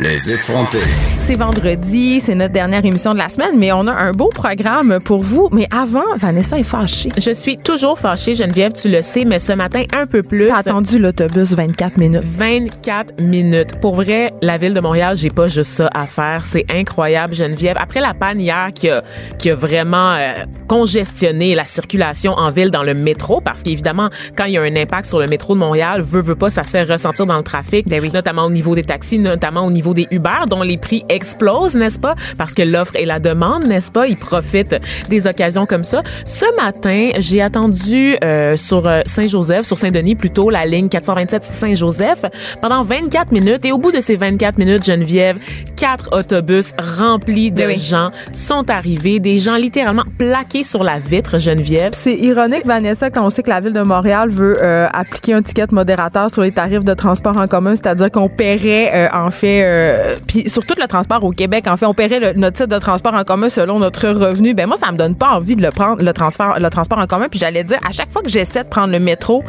[0.00, 0.78] Les effrontés.
[1.20, 4.98] C'est vendredi, c'est notre dernière émission de la semaine, mais on a un beau programme
[4.98, 5.48] pour vous.
[5.52, 7.10] Mais avant, Vanessa est fâchée.
[7.16, 10.48] Je suis toujours fâchée, Geneviève, tu le sais, mais ce matin, un peu plus.
[10.48, 12.22] T'as attendu l'autobus 24 minutes.
[12.24, 13.80] 24 minutes.
[13.80, 16.42] Pour vrai, la ville de Montréal, j'ai pas juste ça à faire.
[16.42, 17.76] C'est incroyable, Geneviève.
[17.80, 19.04] Après la panne hier qui a,
[19.38, 20.32] qui a vraiment euh,
[20.66, 24.74] congestionné la circulation en ville dans le métro, parce qu'évidemment, quand il y a un
[24.74, 27.44] impact sur le métro de Montréal, veut, veut pas, ça se fait ressentir dans le
[27.44, 28.10] trafic, Ben oui.
[28.12, 31.98] notamment au niveau des taxis, notamment au niveau des Uber, dont les prix explosent, n'est-ce
[31.98, 32.14] pas?
[32.38, 34.06] Parce que l'offre et la demande, n'est-ce pas?
[34.06, 34.76] Ils profitent
[35.10, 36.02] des occasions comme ça.
[36.24, 42.24] Ce matin, j'ai attendu euh, sur euh, Saint-Joseph, sur Saint-Denis plutôt, la ligne 427 Saint-Joseph,
[42.60, 43.64] pendant 24 minutes.
[43.64, 45.36] Et au bout de ces 24 minutes, Geneviève,
[45.76, 47.80] quatre autobus remplis de Ben oui.
[47.80, 51.92] gens sont arrivés, des gens littéralement plaqués sur la vitre, Geneviève.
[51.94, 55.42] C'est ironique, Vanessa, quand on sait que la ville de Montréal veut euh, appliquer un
[55.42, 59.62] ticket modérateur sur les tarifs de transport en commun, c'est-à-dire qu'on paierait, euh, en fait,
[59.74, 62.68] euh, puis sur tout le transport au Québec, en fait, on paierait le- notre titre
[62.68, 64.54] de transport en commun selon notre revenu.
[64.54, 67.06] Ben moi, ça me donne pas envie de le prendre, le transport, le transport en
[67.06, 67.26] commun.
[67.30, 69.42] Puis j'allais dire, à chaque fois que j'essaie de prendre le métro,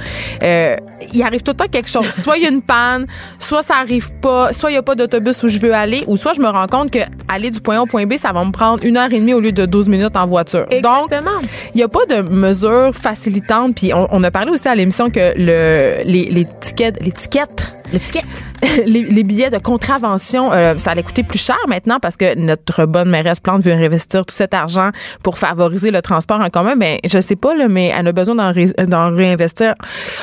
[0.43, 0.75] euh,
[1.13, 2.05] il arrive tout le temps quelque chose.
[2.23, 3.05] Soit il y a une panne,
[3.39, 6.17] soit ça arrive pas, soit il y a pas d'autobus où je veux aller, ou
[6.17, 6.99] soit je me rends compte que
[7.33, 9.33] aller du point A au point B, ça va me prendre une heure et demie
[9.33, 10.65] au lieu de 12 minutes en voiture.
[10.81, 11.39] Donc, Exactement.
[11.73, 13.75] il n'y a pas de mesures facilitantes.
[13.75, 17.73] Puis on, on a parlé aussi à l'émission que le, les, les tickets, les tickets,
[17.93, 18.25] L'étiquette.
[18.85, 22.85] les, les billets de contravention, euh, ça allait coûter plus cher maintenant parce que notre
[22.85, 24.89] bonne mairesse Plante veut investir tout cet argent
[25.23, 26.75] pour favoriser le transport en commun.
[26.75, 29.75] Mais je sais pas, là, mais elle a besoin d'en, ré- d'en réinvestir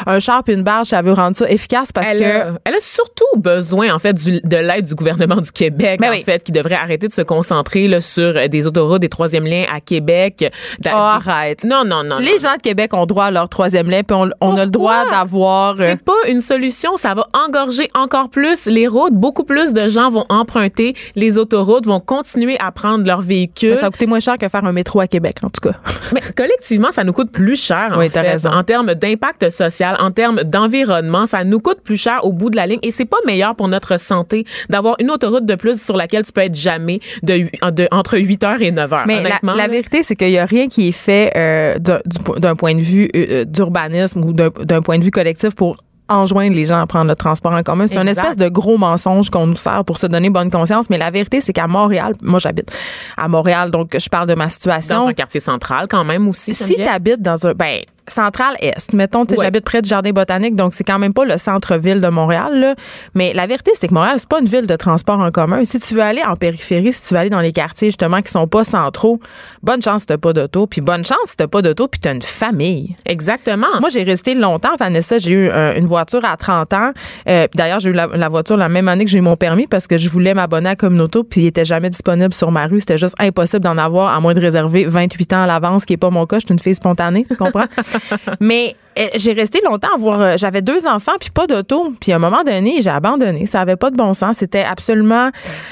[0.07, 0.93] un char puis une barge.
[0.93, 4.13] Elle veut rendre ça efficace parce Elle, que a, elle a surtout besoin, en fait,
[4.15, 6.23] du- de l'aide du gouvernement du Québec, Ben en oui.
[6.25, 9.65] fait, qui devrait arrêter de se concentrer là, sur euh, des autoroutes, des troisième liens
[9.73, 10.45] à Québec.
[10.85, 11.65] Oh, arrête.
[11.65, 12.19] Non, non, non.
[12.19, 12.39] Les non.
[12.51, 15.09] gens de Québec ont droit à leur troisième lien, puis on, on a le droit
[15.11, 15.73] d'avoir.
[15.81, 19.13] euh, C'est pas une solution, ça va engorger encore plus les routes.
[19.15, 23.77] Beaucoup plus de gens vont emprunter les autoroutes, vont continuer à prendre leurs véhicules.
[23.77, 25.77] ça a coûté moins cher que faire un métro à Québec, en tout cas.
[26.15, 28.21] Mais collectivement, ça nous coûte plus cher, en Oui, fait.
[28.21, 28.51] raison.
[28.51, 32.57] En termes d'impact social, en termes d'environnement, ça nous coûte plus cher au bout de
[32.57, 32.79] la ligne.
[32.83, 36.33] Et c'est pas meilleur pour notre santé d'avoir une autoroute de plus sur laquelle tu
[36.33, 37.47] peux être jamais de,
[37.91, 39.05] entre 8 heures et 9 heures.
[39.07, 42.01] Mais la, honnêtement, la vérité, c'est qu'il n'y a rien qui est fait euh, d'un
[42.07, 45.77] du po- d'un point de vue euh, d'urbanisme ou d'un point de vue collectif pour
[46.09, 47.87] enjoindre les gens à prendre le transport en commun.
[47.87, 48.23] C'est une Exact.
[48.25, 50.91] espèce de gros mensonge qu'on nous sert pour se donner bonne conscience.
[50.91, 52.71] Mais la vérité, c'est qu'à Montréal, moi j'habite
[53.17, 54.99] à Montréal, donc je parle de ma situation.
[54.99, 56.53] dans un quartier central quand même aussi.
[56.55, 59.47] si tu habites dans un ben central est, mettons, tu sais, Ouais.
[59.47, 62.59] j'habite près du jardin botanique, donc c'est quand même pas le centre-ville de Montréal.
[62.61, 62.75] Là.
[63.15, 65.65] Mais la vérité, c'est que Montréal, c'est pas une ville de transport en commun.
[65.65, 68.31] Si tu veux aller en périphérie, si tu veux aller dans les quartiers justement qui
[68.31, 69.21] sont pas centraux,
[69.63, 72.13] bonne chance si t'as pas d'auto, puis bonne chance si t'as pas d'auto, puis t'as
[72.13, 72.97] une famille.
[73.07, 73.67] Exactement.
[73.81, 75.19] Moi, j'ai resté longtemps, Vanessa.
[75.19, 76.91] J'ai eu euh, une voiture à 30 ans.
[77.29, 79.67] Euh, D'ailleurs, j'ai eu la, la voiture la même année que j'ai eu mon permis
[79.67, 82.81] parce que je voulais m'abonner à Communauto, puis il était jamais disponible sur ma rue.
[82.81, 85.93] C'était juste impossible d'en avoir à moins de réserver 28 ans à l'avance, ce qui
[85.93, 86.37] est pas mon cas.
[86.41, 87.67] Je suis une fille spontanée, tu comprends?
[88.41, 90.21] Mais euh, j'ai resté longtemps à voir.
[90.21, 91.95] euh, J'avais deux enfants puis pas d'auto.
[92.01, 93.47] Puis à un moment donné, j'ai abandonné.
[93.47, 94.37] Ça avait pas de bon sens.
[94.39, 95.31] C'était absolument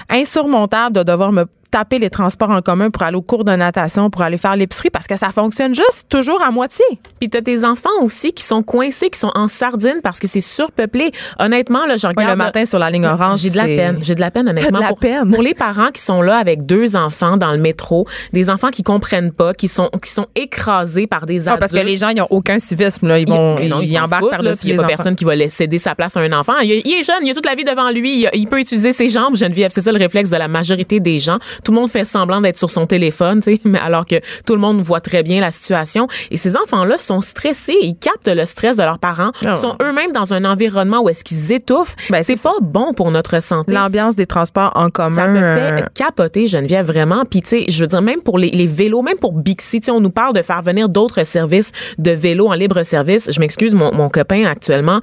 [0.09, 4.11] insurmontable de devoir me taper les transports en commun pour aller au cours de natation,
[4.11, 6.85] pour aller faire l'épicerie, parce que ça fonctionne juste toujours à moitié.
[7.21, 10.41] Puis t'as tes enfants aussi qui sont coincés, qui sont en sardine parce que c'est
[10.41, 11.11] surpeuplé.
[11.39, 12.31] Honnêtement, là, je Ouais, regarde.
[12.39, 13.99] le matin sur la ligne orange, J'ai de la peine.
[14.03, 14.79] J'ai de la peine, honnêtement.
[14.79, 15.31] de la pour, peine.
[15.31, 18.83] pour les parents qui sont là avec deux enfants dans le métro, des enfants qui
[18.83, 21.61] comprennent pas, qui sont, qui sont écrasés par des Ah, adultes.
[21.61, 23.07] parce que les gens, ils n'ont aucun civisme.
[23.09, 23.19] Là.
[23.19, 24.89] Ils vont, non, ils, embarquent par-dessus Il n'y a pas enfants.
[24.97, 26.59] personne qui va laisser céder sa place à un enfant.
[26.63, 28.23] Il, il est jeune, il a toute la vie devant lui.
[28.23, 29.71] Il, il peut utiliser ses jambes, Geneviève.
[29.73, 31.39] C'est ça le réflexe de la majorité des gens.
[31.65, 34.17] Tout le monde fait semblant d'être sur son téléphone, tu sais, mais alors que
[34.47, 36.09] tout le monde voit très bien la situation.
[36.31, 37.77] Et ces enfants-là sont stressés.
[37.83, 39.33] Ils captent le stress de leurs parents.
[39.43, 41.97] Ils sont eux-mêmes dans un environnement où est-ce qu'ils étouffent.
[42.11, 43.73] Ben, c'est pas bon pour notre santé.
[43.73, 45.15] L'ambiance des transports en commun.
[45.15, 47.25] Ça me fait euh, capoter, Geneviève, vraiment.
[47.25, 49.87] Puis, tu sais, je veux dire, même pour les, les vélos, même pour Bixi, tu
[49.87, 53.31] sais, on nous parle de faire venir d'autres services de vélos en libre service.
[53.31, 55.01] Je m'excuse, mon, mon copain, actuellement,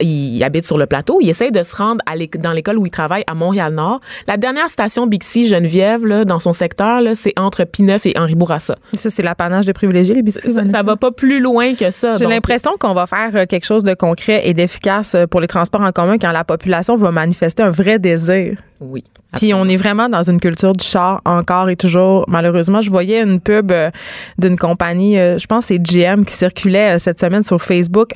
[0.00, 1.18] il, habite sur le plateau.
[1.20, 4.00] Il essaye de se rendre à dans l'école où il travaille à Montréal-Nord.
[4.26, 8.76] La dernière station Bixi, Geneviève, là, dans son secteur, c'est entre Pineuf et Henri Bourassa.
[8.94, 10.30] Ça, c'est l'apanage des privilégiés, les.
[10.30, 12.16] Ça, ça va pas plus loin que ça.
[12.16, 15.46] J'ai l'impression qu'on va faire euh, quelque chose de concret et d'efficace euh, pour les
[15.48, 19.04] transports en commun quand la population va manifester un vrai désir Oui.
[19.36, 22.24] Puis on est vraiment dans une culture du char encore et toujours.
[22.28, 23.90] Malheureusement, je voyais une pub euh,
[24.38, 28.12] d'une compagnie, euh, je pense que c'est GM, qui circulait euh, cette semaine sur Facebook.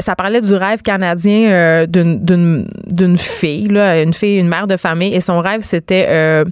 [0.00, 5.20] ça parlait du rêve canadien d'une fille, là, une fille, une mère de famille, et
[5.20, 6.44] son rêve c'était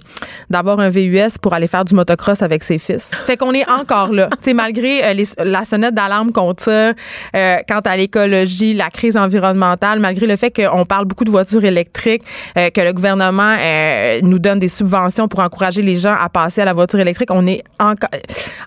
[0.49, 3.11] d'avoir un VUS pour aller faire du motocross avec ses fils.
[3.25, 4.29] Fait qu'on est encore là.
[4.31, 6.93] tu sais, malgré la sonnette d'alarme qu'on tire
[7.33, 12.23] quant à l'écologie, la crise environnementale, malgré le fait qu'on parle beaucoup de voitures électriques,
[12.55, 16.65] que le gouvernement euh, nous donne des subventions pour encourager les gens à passer à
[16.65, 17.29] la voiture électrique.
[17.31, 18.09] On est encore,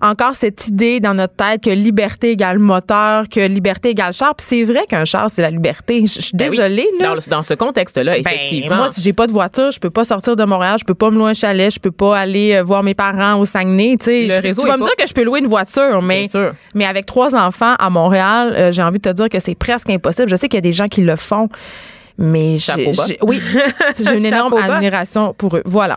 [0.01, 4.35] encore cette idée dans notre tête que liberté égale moteur, que liberté égale char.
[4.35, 6.03] Puis c'est vrai qu'un char, c'est la liberté.
[6.07, 6.89] Je suis ben désolée.
[6.99, 7.15] Là.
[7.29, 8.77] Dans, ce contexte-là, ben, effectivement.
[8.77, 11.11] moi, si j'ai pas de voiture, je peux pas sortir de Montréal, je peux pas
[11.11, 13.97] me louer un chalet, je peux pas aller euh, voir mes parents au Saguenay.
[14.07, 16.27] Le réseau tu vas me dire que je peux louer une voiture, mais,
[16.75, 19.91] mais avec trois enfants à Montréal, euh, j'ai envie de te dire que c'est presque
[19.91, 20.29] impossible.
[20.29, 21.49] Je sais qu'il y a des gens qui le font.
[22.21, 22.59] Mais
[23.23, 23.41] oui,
[23.99, 25.63] j'ai une énorme admiration pour eux.
[25.65, 25.97] Voilà.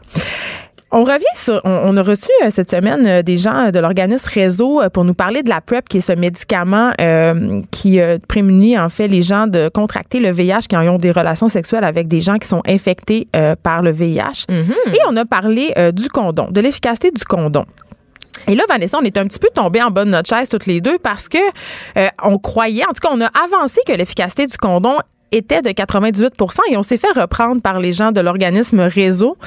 [0.96, 1.60] On revient sur.
[1.64, 5.16] On, a reçu euh, cette semaine euh, des gens de l'organisme Réseau euh, pour nous
[5.16, 6.92] parler de la PrEP, qui est ce médicament
[7.72, 11.84] qui prémunit en fait les gens de contracter le VIH qui ont des relations sexuelles
[11.84, 13.28] avec des gens qui sont infectés
[13.64, 14.46] par le VIH.
[14.48, 14.94] Mm-hmm.
[14.94, 17.66] Et on a parlé du condom, de l'efficacité du condom.
[18.48, 20.66] Et là, Vanessa, on est un petit peu tombé en bas de notre chaise toutes
[20.66, 21.40] les deux parce que
[22.24, 24.98] on croyait, en tout cas, on a avancé que l'efficacité du condom
[25.34, 29.38] était de 98% et on s'est fait reprendre par les gens de l'organisme Réseau.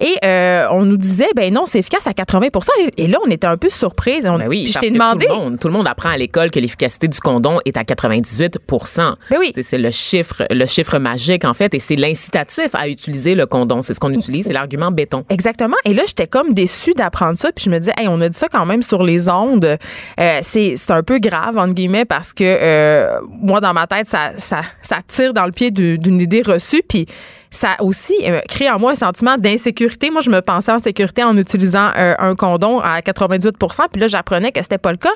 [0.00, 3.46] Et euh, on nous disait, ben non, c'est efficace à 80% Et là, on était
[3.46, 4.26] un peu surprise.
[4.26, 5.26] On, ben oui, je t'ai demandé.
[5.26, 7.82] Tout le, monde, tout le, monde, apprend à l'école que l'efficacité du condom est à
[7.82, 9.52] 98% ben oui.
[9.62, 13.82] C'est le chiffre, le chiffre magique, en fait, et c'est l'incitatif à utiliser le condom.
[13.82, 15.24] C'est ce qu'on utilise, c'est l'argument béton.
[15.30, 15.76] Exactement.
[15.84, 17.52] Et là, j'étais comme déçue d'apprendre ça.
[17.52, 19.78] Puis je me disais, hey, on a dit ça quand même sur les ondes.
[20.20, 24.32] Euh, c'est un peu grave, entre guillemets, parce que euh, moi, dans ma tête, ça,
[24.38, 26.82] ça, ça tire dans le pied d'une idée reçue.
[26.86, 27.06] Puis
[27.54, 30.10] ça aussi euh, crée en moi un sentiment d'insécurité.
[30.10, 33.56] Moi, je me pensais en sécurité en utilisant euh, un condom à 98
[33.92, 35.12] puis là, j'apprenais que c'était pas le cas.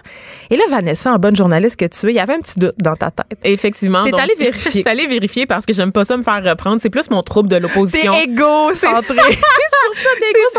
[0.50, 2.74] Et là, Vanessa, en bonne journaliste que tu es, il y avait un petit doute
[2.78, 3.38] dans ta tête.
[3.44, 4.04] Effectivement.
[4.04, 4.70] T'es allée vérifier.
[4.72, 6.80] Je suis allée vérifier parce que j'aime pas ça me faire reprendre.
[6.80, 8.12] C'est plus mon trouble de l'opposition.
[8.14, 9.16] C'est égocentré.
[9.18, 10.08] c'est pour ça,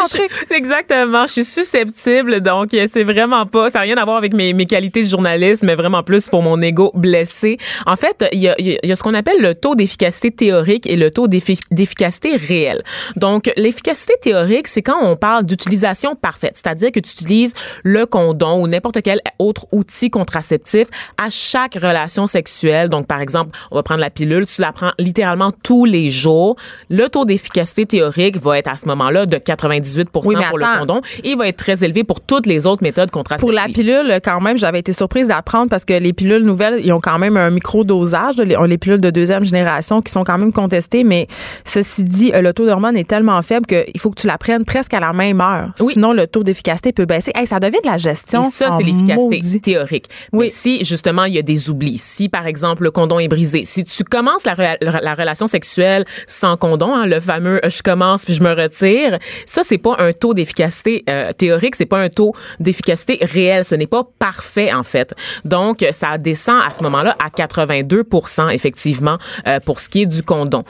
[0.01, 0.27] égocentré.
[0.55, 1.25] Exactement.
[1.25, 4.53] Je suis susceptible, donc euh, c'est vraiment pas, ça n'a rien à voir avec mes,
[4.53, 7.57] mes qualités de journaliste, mais vraiment plus pour mon ego blessé.
[7.85, 10.95] En fait, il y a, y a ce qu'on appelle le taux d'efficacité théorique et
[10.95, 12.83] le taux d'efficacité d'efficacité réelle.
[13.15, 18.61] Donc, l'efficacité théorique, c'est quand on parle d'utilisation parfaite, c'est-à-dire que tu utilises le condom
[18.61, 20.87] ou n'importe quel autre outil contraceptif
[21.17, 22.89] à chaque relation sexuelle.
[22.89, 26.55] Donc, par exemple, on va prendre la pilule, tu la prends littéralement tous les jours.
[26.89, 31.31] Le taux d'efficacité théorique va être à ce moment-là de 98 pour le condom et
[31.31, 33.47] il va être très élevé pour toutes les autres méthodes contraceptives.
[33.47, 36.93] Pour la pilule, quand même, j'avais été surprise d'apprendre parce que les pilules nouvelles, ils
[36.93, 40.53] ont quand même un micro-dosage, les, les pilules de deuxième génération qui sont quand même
[40.53, 41.27] contestées, mais
[41.65, 44.65] Ceci dit, euh, le taux d'hormone est tellement faible qu'il faut que tu la prennes
[44.65, 45.69] presque à la même heure.
[45.77, 47.31] Sinon, le taux d'efficacité peut baisser.
[47.35, 48.43] Hey, ça devient de la gestion.
[48.43, 50.05] Et ça, c'est l'efficacité théorique.
[50.31, 50.45] Oui.
[50.45, 53.65] Mais si, justement, il y a des oublis, si, par exemple, le condom est brisé,
[53.65, 58.25] si tu commences la, la relation sexuelle sans condom, hein, le fameux euh, je commence
[58.25, 62.09] puis je me retire, ça, c'est pas un taux d'efficacité euh, théorique, c'est pas un
[62.09, 63.65] taux d'efficacité réel.
[63.65, 65.13] Ce n'est pas parfait, en fait.
[65.45, 69.17] Donc, ça descend à ce moment-là à 82% effectivement,
[69.65, 70.63] pour ce qui est du condom.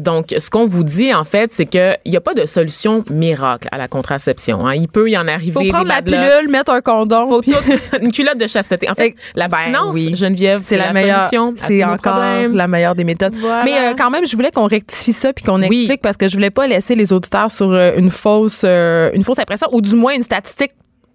[0.00, 3.68] donc, ce qu'on vous dit, en fait, c'est qu'il n'y a pas de solution miracle
[3.72, 4.66] à la contraception.
[4.66, 4.74] Hein.
[4.74, 5.52] Il peut y en arriver.
[5.52, 7.28] Faut prendre la pilule, mettre un condom.
[7.28, 7.42] Faut
[8.00, 8.90] une culotte de chasteté.
[8.90, 11.54] En fait, la ben, Geneviève, c'est la, meilleure solution.
[11.56, 13.34] C'est encore la meilleure des méthodes.
[13.64, 16.34] Mais euh, quand même, je voulais qu'on rectifie ça puis qu'on explique parce que je
[16.34, 19.94] voulais pas laisser les auditeurs sur euh, une fausse, euh, une fausse impression ou du
[19.94, 20.72] moins une statistique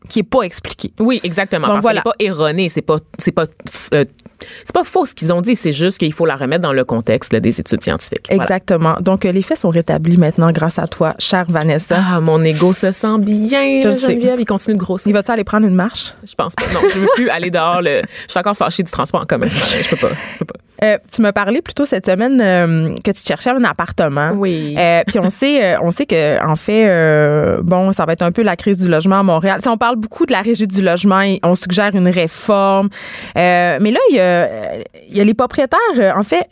[0.10, 0.92] qui est pas expliquée.
[1.00, 1.68] Oui, exactement.
[1.68, 2.02] Donc, parce voilà.
[2.02, 3.46] pas erroné, c'est pas c'est pas
[3.90, 6.86] c'est pas faux ce qu'ils ont dit, c'est juste qu'il faut la remettre dans le
[6.86, 8.28] contexte des études scientifiques.
[8.30, 8.98] Exactement.
[9.02, 11.98] Donc, euh, les faits sont rétablis maintenant grâce à toi, chère Vanessa.
[12.08, 13.82] Ah, mon ego se sent bien.
[13.82, 15.10] Je Geneviève, il continue de grossir.
[15.10, 16.14] Il va-tu aller prendre une marche?
[16.24, 16.66] Je pense pas.
[16.74, 17.82] Non, je veux plus aller dehors.
[17.82, 18.02] Le...
[18.28, 19.48] Je suis encore fâchée du transport en commun.
[19.48, 20.10] Je peux pas.
[20.34, 20.60] Je peux pas.
[20.84, 24.32] Euh, tu m'as parlé plutôt cette semaine euh, que tu cherchais un appartement.
[24.36, 24.76] Oui.
[24.78, 28.44] Euh, puis on sait, on sait que en fait, bon, ça va être un peu
[28.44, 29.60] la crise du logement à Montréal.
[29.62, 32.90] Si on parle beaucoup de la régie du logement, on suggère une réforme.
[33.36, 34.76] mais là, il y a,
[35.10, 36.16] il y a les propriétaires.
[36.16, 36.48] en fait,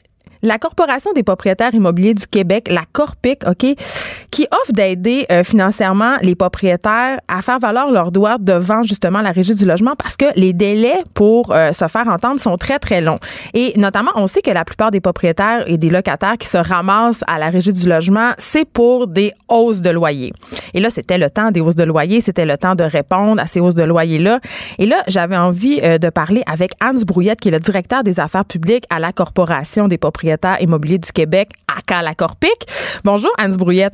[0.46, 3.66] la Corporation des propriétaires immobiliers du Québec, la Corpic, OK,
[4.32, 9.32] qui offre d'aider euh, financièrement les propriétaires à faire valoir leurs droits devant justement la
[9.32, 13.02] régie du logement parce que les délais pour euh, se faire entendre sont très, très
[13.02, 13.18] longs.
[13.54, 17.24] Et notamment, on sait que la plupart des propriétaires et des locataires qui se ramassent
[17.28, 20.32] à la régie du logement, c'est pour des hausses de loyer.
[20.75, 23.48] Et là, c'était le temps des hausses de loyer, c'était le temps de répondre à
[23.48, 24.40] ces hausses de loyer-là.
[24.78, 28.20] Et là, j'avais envie euh, de parler avec Hans Brouillette, qui est le directeur des
[28.20, 32.65] affaires publiques à la Corporation des propriétaires immobiliers du Québec, à la Corpic.
[33.04, 33.94] Bonjour, Anne Brouillette.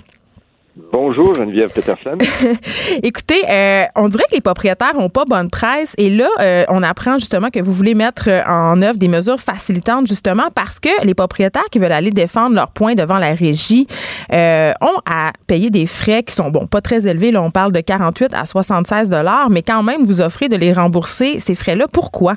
[0.93, 2.17] Bonjour Geneviève Peterson.
[3.03, 6.81] Écoutez, euh, on dirait que les propriétaires ont pas bonne presse et là, euh, on
[6.81, 10.89] apprend justement que vous voulez mettre euh, en œuvre des mesures facilitantes justement parce que
[11.03, 13.85] les propriétaires qui veulent aller défendre leurs points devant la régie
[14.31, 17.31] ont à payer des frais qui sont bon pas très élevés.
[17.31, 20.71] Là, on parle de 48 à 76 dollars, mais quand même vous offrez de les
[20.71, 21.87] rembourser ces frais-là.
[21.91, 22.35] Pourquoi?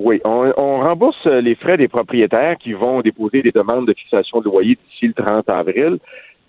[0.00, 4.44] Oui, on, rembourse les frais des propriétaires qui vont déposer des demandes de fixation de
[4.44, 5.98] loyer d'ici le 30 avril.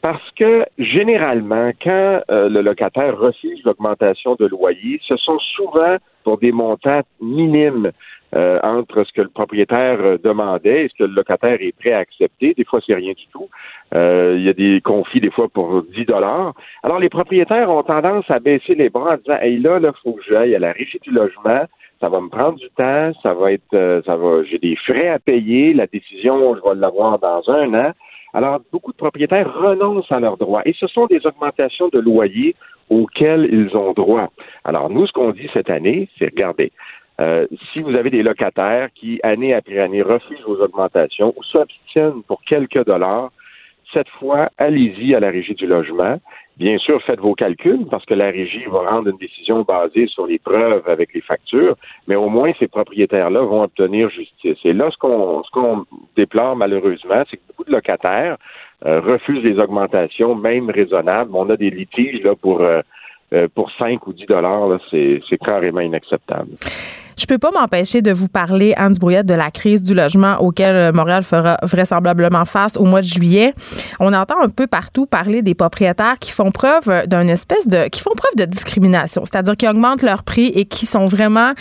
[0.01, 6.37] Parce que généralement, quand euh, le locataire refuse l'augmentation de loyer, ce sont souvent pour
[6.37, 7.91] des montants minimes
[8.35, 11.91] euh, entre ce que le propriétaire euh, demandait et ce que le locataire est prêt
[11.91, 12.53] à accepter.
[12.53, 13.49] Des fois, c'est rien du tout.
[13.93, 16.53] il y a des conflits des fois pour 10 dollars.
[16.83, 20.13] Alors, les propriétaires ont tendance à baisser les bras en disant Hey là, il faut
[20.13, 21.65] que j'aille à la régie du logement.
[21.99, 25.19] Ça va me prendre du temps, ça va être ça va j'ai des frais à
[25.19, 27.91] payer, la décision, je vais l'avoir dans un an.
[28.33, 32.55] Alors, beaucoup de propriétaires renoncent à leurs droits et ce sont des augmentations de loyer
[32.89, 34.29] auxquelles ils ont droit.
[34.63, 36.71] Alors, nous, ce qu'on dit cette année, c'est regardez,
[37.19, 42.23] euh, si vous avez des locataires qui, année après année, refusent vos augmentations ou s'abstiennent
[42.27, 43.29] pour quelques dollars,
[43.93, 46.19] cette fois, allez-y à la régie du logement.
[46.59, 50.27] Bien sûr, faites vos calculs parce que la régie va rendre une décision basée sur
[50.27, 51.75] les preuves avec les factures,
[52.05, 54.57] mais au moins ces propriétaires-là vont obtenir justice.
[54.65, 55.59] Et là, ce qu'on ce
[56.17, 58.35] déplore malheureusement, c'est que beaucoup de locataires
[58.85, 61.31] euh, refusent les augmentations, même raisonnables.
[61.33, 62.81] On a des litiges là pour euh,
[63.31, 66.51] euh, pour 5 ou 10 dollars, c'est carrément inacceptable.
[67.19, 70.73] Je peux pas m'empêcher de vous parler, Anne Brouillette, de la crise du logement auquel
[70.73, 73.53] euh, Montréal fera vraisemblablement face au mois de juillet.
[73.99, 77.99] On entend un peu partout parler des propriétaires qui font preuve d'un espèce de, qui
[77.99, 81.51] font preuve de discrimination, c'est-à-dire qui augmentent leur prix et qui sont vraiment,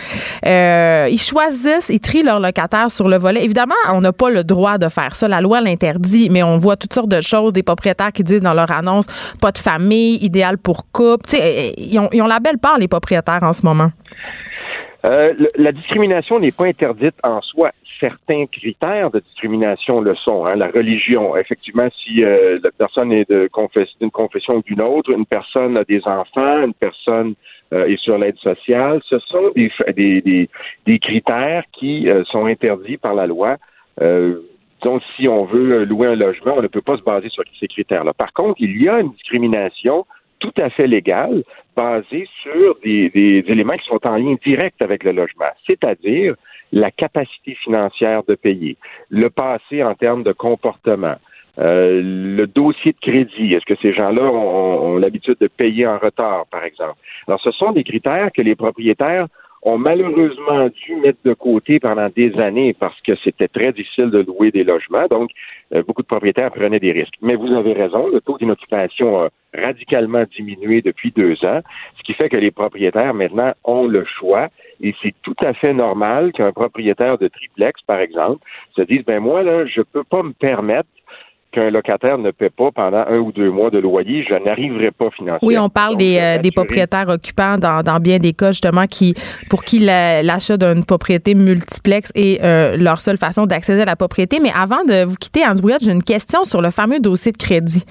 [0.46, 3.44] euh, ils choisissent, ils trient leurs locataires sur le volet.
[3.44, 5.26] Évidemment, on n'a pas le droit de faire ça.
[5.26, 7.52] La loi l'interdit, mais on voit toutes sortes de choses.
[7.52, 9.06] Des propriétaires qui disent dans leur annonce,
[9.40, 11.26] pas de famille, idéal pour couple.
[11.28, 13.90] Tu sais, ils ils ont la belle part, les propriétaires, en ce moment.
[15.04, 17.70] Euh, la discrimination n'est pas interdite en soi.
[18.00, 20.44] Certains critères de discrimination le sont.
[20.44, 20.56] Hein.
[20.56, 23.48] La religion, effectivement, si euh, la personne est de
[24.00, 27.34] d'une confession ou d'une autre, une personne a des enfants, une personne
[27.72, 33.56] euh, est sur l'aide sociale, ce sont des, critères qui sont interdits par la loi.
[34.82, 37.68] donc, si on veut louer un logement, on ne peut pas se baser sur ces
[37.68, 38.12] critères-là.
[38.14, 40.06] Par contre, il y a une discrimination
[40.38, 41.42] tout à fait légal,
[41.78, 46.34] basé sur des, éléments qui sont en lien direct avec le logement, c'est-à-dire
[46.72, 48.76] la capacité financière de payer,
[49.10, 51.14] le passé en termes de comportement,
[51.60, 53.54] euh, le dossier de crédit.
[53.54, 56.98] Est-ce que ces gens-là ont, ont l'habitude de payer en retard, par exemple?
[57.28, 59.28] Alors, ce sont des critères que les propriétaires
[59.62, 64.20] ont malheureusement dû mettre de côté pendant des années parce que c'était très difficile de
[64.20, 65.06] louer des logements.
[65.08, 65.30] Donc,
[65.74, 67.14] euh, beaucoup de propriétaires prenaient des risques.
[67.22, 69.28] Mais vous avez raison, le taux d'inoccupation a
[69.60, 71.60] radicalement diminué depuis deux ans,
[71.96, 74.48] ce qui fait que les propriétaires maintenant ont le choix.
[74.80, 78.44] Et c'est tout à fait normal qu'un propriétaire de triplex, par exemple,
[78.76, 80.88] se dise, ben moi, là, je peux pas me permettre
[81.58, 85.10] qu'un locataire ne paie pas pendant un ou deux mois de loyer, je n'arriverai pas
[85.10, 85.38] financièrement.
[85.42, 89.14] Oui, on parle des, euh, des, propriétaires occupants dans, dans, bien des cas, justement, qui
[89.50, 94.38] pour qui l'achat d'une propriété multiplexe est euh, leur seule façon d'accéder à la propriété.
[94.40, 97.84] Mais avant de vous quitter, Brouillette, j'ai une question sur le fameux dossier de crédit.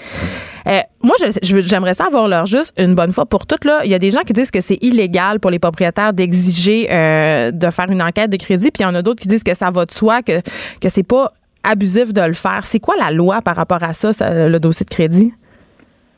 [0.68, 3.66] Euh, moi, j'aimerais savoir leur juste une bonne fois pour toutes.
[3.66, 6.84] Là, il y a des gens qui disent que c'est illégal pour les propriétaires d'exiger
[6.88, 9.56] de faire une enquête de crédit, puis il y en a d'autres qui disent que
[9.56, 10.42] ça va de soi, que,
[10.82, 11.32] que c'est pas
[11.68, 12.66] abusif de le faire.
[12.66, 15.34] C'est quoi la loi par rapport à ça, le dossier de crédit?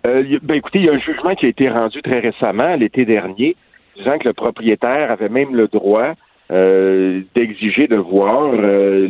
[0.06, 3.06] Euh, ben écoutez, il y a un jugement qui a été rendu très récemment, l'été
[3.06, 3.56] dernier,
[3.98, 6.14] disant que le propriétaire avait même le droit
[6.52, 9.08] euh, d'exiger de voir euh,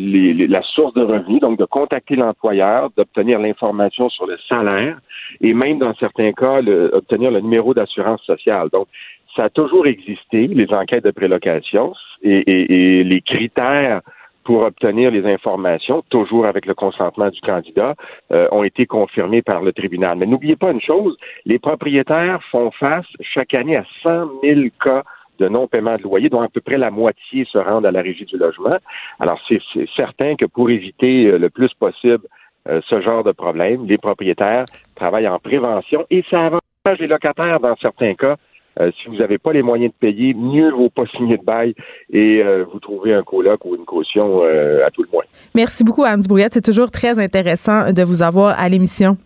[0.50, 5.00] la source de revenus, donc de contacter l'employeur, d'obtenir l'information sur le salaire
[5.39, 6.60] et même dans certains cas
[6.91, 8.69] obtenir le numéro d'assurance sociale.
[8.74, 8.88] Donc,
[9.36, 11.93] ça a toujours existé, les enquêtes de prélocation
[12.24, 14.01] et les critères
[14.43, 17.96] pour obtenir les informations, toujours avec le consentement du candidat,
[18.31, 20.17] euh, ont été confirmés par le tribunal.
[20.17, 25.03] Mais n'oubliez pas une chose, les propriétaires font face chaque année à 100 000 cas
[25.39, 28.25] de non-paiement de loyer, dont à peu près la moitié se rendent à la régie
[28.25, 28.77] du logement.
[29.19, 29.62] Alors, c'est
[29.96, 32.25] certain que pour éviter euh, le plus possible
[32.67, 34.65] euh, ce genre de problème, les propriétaires
[34.96, 38.36] travaillent en prévention et ça avantage les locataires dans certains cas
[38.79, 41.74] euh, si vous n'avez pas les moyens de payer, mieux vaut pas signer de bail
[42.12, 45.24] et euh, vous trouvez un coloc ou une caution euh, à tout le moins.
[45.55, 46.53] Merci beaucoup, Anne Brouillette.
[46.53, 49.17] C'est toujours très intéressant de vous avoir à l'émission.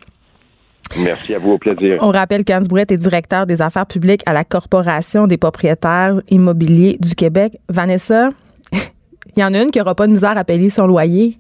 [1.00, 1.98] Merci à vous, au plaisir.
[2.02, 6.98] On rappelle qu'Anne Brouillette est directeur des affaires publiques à la Corporation des propriétaires immobiliers
[7.00, 7.58] du Québec.
[7.70, 8.30] Vanessa,
[9.36, 11.38] Il y en a une qui n'aura pas de misère à payer son loyer.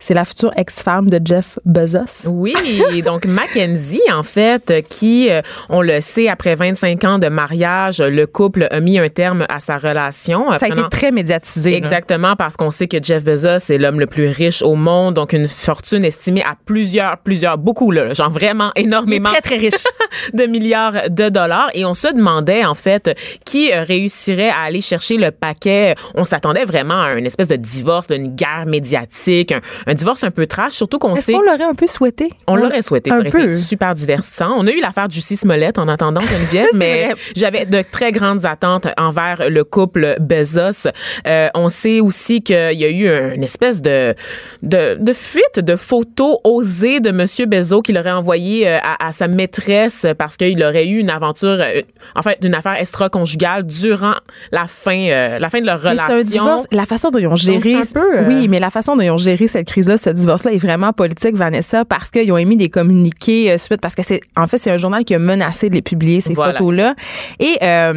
[0.00, 2.28] C'est la future ex-femme de Jeff Bezos.
[2.28, 2.54] Oui,
[3.02, 8.26] donc Mackenzie, en fait, qui, euh, on le sait, après 25 ans de mariage, le
[8.26, 10.52] couple a mis un terme à sa relation.
[10.58, 11.74] Ça a été très médiatisé.
[11.74, 15.32] Exactement, parce qu'on sait que Jeff Bezos est l'homme le plus riche au monde, donc
[15.32, 19.30] une fortune estimée à plusieurs, plusieurs, beaucoup, là, genre vraiment énormément.
[19.30, 19.84] très, très riche.
[20.32, 21.70] de milliards de dollars.
[21.74, 25.94] Et on se demandait, en fait, qui euh, réussirait à aller chercher le paquet.
[26.14, 29.54] On s'attendait vraiment à une espèce de divorce, d'une guerre médiatique,
[29.86, 31.32] un, divorce un peu trash, surtout qu'on sait.
[31.32, 32.30] Qu'on l'aurait un peu souhaité?
[32.46, 33.10] On, l'aurait souhaité.
[33.10, 34.54] Ça aurait été super divertissant.
[34.56, 38.86] On a eu l'affaire du Smollett en attendant Geneviève, mais j'avais de très grandes attentes
[38.98, 40.88] envers le couple Bezos.
[41.26, 44.14] Euh, on sait aussi qu'il y a eu une espèce de,
[44.62, 49.12] de, de fuite de photos osées de Monsieur Bezos qu'il aurait envoyé euh, à, à,
[49.12, 51.82] sa maîtresse parce qu'il aurait eu une aventure, euh,
[52.14, 54.14] en fait, une affaire extra-conjugale durant
[54.52, 56.04] la fin, euh, la fin de leur relation.
[56.06, 56.64] C'est un divorce.
[56.72, 59.46] La façon dont ils ont géré, peu, oui, mais la façon dont ils ont géré
[59.48, 63.80] cette crise-là, ce divorce-là est vraiment politique, Vanessa, parce qu'ils ont émis des communiqués suite,
[63.80, 66.34] parce que c'est, en fait, c'est un journal qui a menacé de les publier ces
[66.34, 66.94] photos-là.
[67.40, 67.56] Et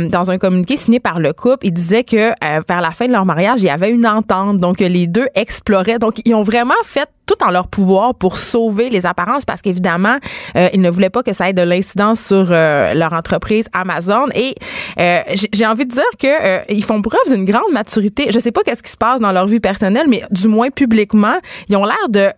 [0.09, 2.31] dans un communiqué signé par le couple, il disait que
[2.67, 5.99] vers la fin de leur mariage, il y avait une entente, donc les deux exploraient.
[5.99, 10.17] Donc ils ont vraiment fait tout en leur pouvoir pour sauver les apparences parce qu'évidemment,
[10.55, 14.25] euh, ils ne voulaient pas que ça ait de l'incidence sur euh, leur entreprise Amazon.
[14.33, 14.55] Et
[14.99, 15.19] euh,
[15.53, 18.27] j'ai envie de dire que euh, ils font preuve d'une grande maturité.
[18.31, 21.37] Je sais pas qu'est-ce qui se passe dans leur vie personnelle, mais du moins publiquement,
[21.69, 22.29] ils ont l'air de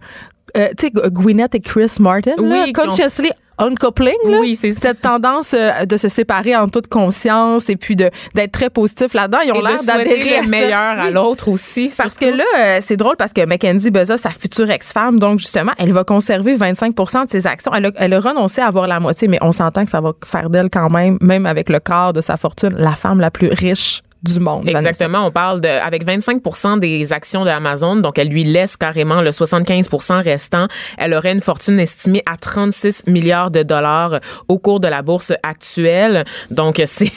[0.57, 5.01] euh, tu sais, Gwyneth et Chris Martin, oui, là, consciously uncoupling, là, oui, c'est cette
[5.01, 9.39] tendance euh, de se séparer en toute conscience et puis de d'être très positif là-dedans.
[9.45, 11.91] Ils ont l'air d'adhérer le meilleur à l'autre aussi.
[11.95, 15.73] Parce que là, euh, c'est drôle parce que Mackenzie Bezos, sa future ex-femme, donc justement,
[15.77, 17.71] elle va conserver 25% de ses actions.
[17.73, 20.13] Elle a, elle a renoncé à avoir la moitié, mais on s'entend que ça va
[20.25, 23.49] faire d'elle quand même, même avec le quart de sa fortune, la femme la plus
[23.49, 24.67] riche du monde.
[24.67, 25.25] Exactement.
[25.25, 29.31] On parle de, avec 25% des actions de Amazon, donc elle lui laisse carrément le
[29.31, 30.67] 75% restant.
[30.97, 35.31] Elle aurait une fortune estimée à 36 milliards de dollars au cours de la bourse
[35.43, 36.25] actuelle.
[36.51, 37.11] Donc, c'est,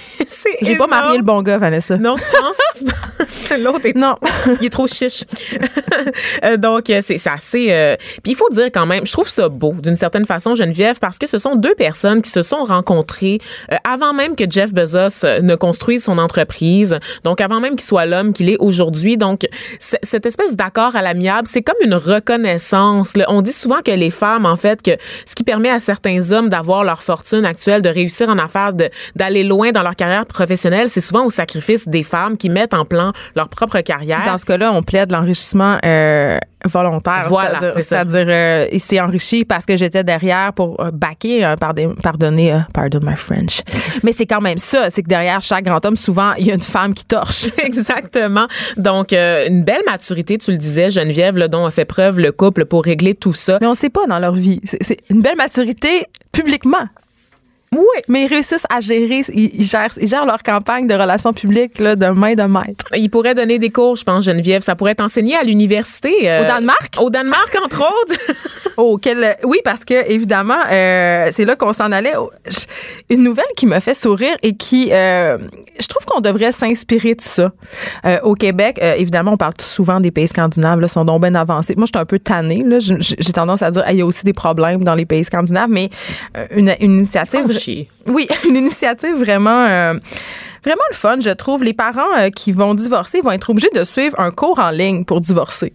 [0.63, 1.97] J'ai pas marié le bon gars, Vanessa.
[1.97, 2.85] Non, tu penses?
[3.63, 4.17] L'autre est, non.
[4.61, 5.25] il est trop chiche.
[6.45, 9.49] Euh, donc, c'est, c'est assez, euh, puis il faut dire quand même, je trouve ça
[9.49, 13.39] beau, d'une certaine façon, Geneviève, parce que ce sont deux personnes qui se sont rencontrées
[13.71, 16.92] euh, avant même que Jeff Bezos ne construise son entreprise
[17.25, 19.17] donc, avant même qu'il soit l'homme qu'il est aujourd'hui.
[19.17, 19.47] Donc,
[19.79, 23.15] cette espèce d'accord à l'amiable, c'est comme une reconnaissance.
[23.29, 24.93] On dit souvent que les femmes, en fait, que
[25.27, 28.73] ce qui permet à certains hommes d'avoir leur fortune actuelle, de réussir en affaires,
[29.17, 32.85] d'aller loin dans leur carrière professionnelle, c'est souvent au sacrifice des femmes qui mettent en
[32.85, 34.23] plan leur propre carrière.
[34.25, 37.27] Dans ce cas-là, on plaide l'enrichissement euh, volontaire.
[37.29, 42.61] Voilà, c'est-à-dire euh, il s'est enrichi parce que j'étais derrière pour euh, backer, euh, pardonner,
[42.73, 43.63] pardon my French.
[44.03, 46.55] Mais c'est quand même ça, c'est que derrière chaque grand homme, souvent, il y a
[46.55, 47.49] une femme qui torche.
[47.65, 48.47] Exactement.
[48.77, 52.65] Donc, une belle maturité, tu le disais, Geneviève, là, dont a fait preuve le couple
[52.65, 53.59] pour régler tout ça.
[53.61, 54.61] Mais on sait pas dans leur vie.
[54.65, 56.87] C'est une belle maturité publiquement.
[57.73, 61.79] Oui, mais ils réussissent à gérer, ils, gèrent, ils gèrent leur campagne de relations publiques
[61.79, 62.85] là, de main de maître.
[62.95, 64.61] Ils pourraient donner des cours, je pense, Geneviève.
[64.61, 66.31] Ça pourrait être enseigné à l'université.
[66.31, 66.95] Euh, au Danemark?
[67.01, 68.21] Au Danemark, entre autres.
[68.77, 72.13] oh, quel, oui, parce que, évidemment, euh, c'est là qu'on s'en allait.
[73.09, 75.39] Une nouvelle qui me fait sourire et qui, euh,
[75.81, 77.53] je trouve qu'on devrait s'inspirer de ça.
[78.05, 81.35] Euh, au Québec, euh, évidemment, on parle souvent des pays scandinaves, là, sont donc bien
[81.35, 81.75] avancés.
[81.77, 82.65] Moi, je suis un peu tannée.
[82.79, 85.89] J'ai tendance à dire, il y a aussi des problèmes dans les pays scandinaves, mais
[86.55, 87.62] une, une initiative...
[88.07, 89.95] Oui, une initiative vraiment euh,
[90.65, 91.65] vraiment le fun, je trouve.
[91.65, 95.05] Les parents euh, qui vont divorcer vont être obligés de suivre un cours en ligne
[95.05, 95.73] pour divorcer.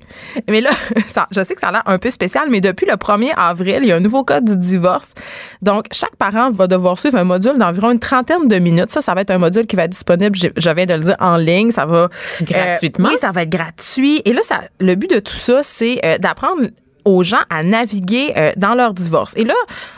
[0.49, 0.69] Mais là,
[1.07, 3.79] ça, je sais que ça a l'air un peu spécial, mais depuis le 1er avril,
[3.81, 5.13] il y a un nouveau code du divorce.
[5.61, 8.89] Donc, chaque parent va devoir suivre un module d'environ une trentaine de minutes.
[8.89, 11.15] Ça, ça va être un module qui va être disponible, je, viens de le dire,
[11.19, 11.71] en ligne.
[11.71, 11.97] Ça va...
[11.97, 12.07] Euh,
[12.41, 13.09] Gratuitement?
[13.09, 14.21] oui, ça va être gratuit.
[14.25, 16.61] Et là, ça, le but de tout ça, c'est d'apprendre
[17.05, 19.33] aux gens à naviguer dans leur divorce.
[19.37, 19.53] Et là,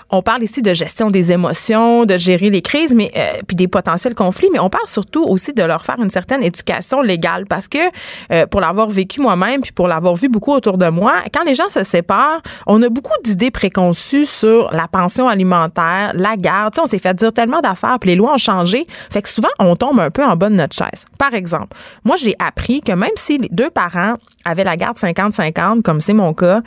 [0.10, 3.68] on parle ici de gestion des émotions, de gérer les crises, mais euh, puis des
[3.68, 7.68] potentiels conflits, mais on parle surtout aussi de leur faire une certaine éducation légale parce
[7.68, 7.78] que
[8.32, 11.56] euh, pour l'avoir vécu moi-même puis pour l'avoir vu beaucoup autour de moi, quand les
[11.56, 16.74] gens se séparent, on a beaucoup d'idées préconçues sur la pension alimentaire, la garde.
[16.82, 19.76] on s'est fait dire tellement d'affaires, puis les lois ont changé, fait que souvent on
[19.76, 21.06] tombe un peu en bas de notre chaise.
[21.18, 25.82] Par exemple, moi j'ai appris que même si les deux parents avaient la garde 50-50,
[25.82, 26.62] comme c'est mon cas,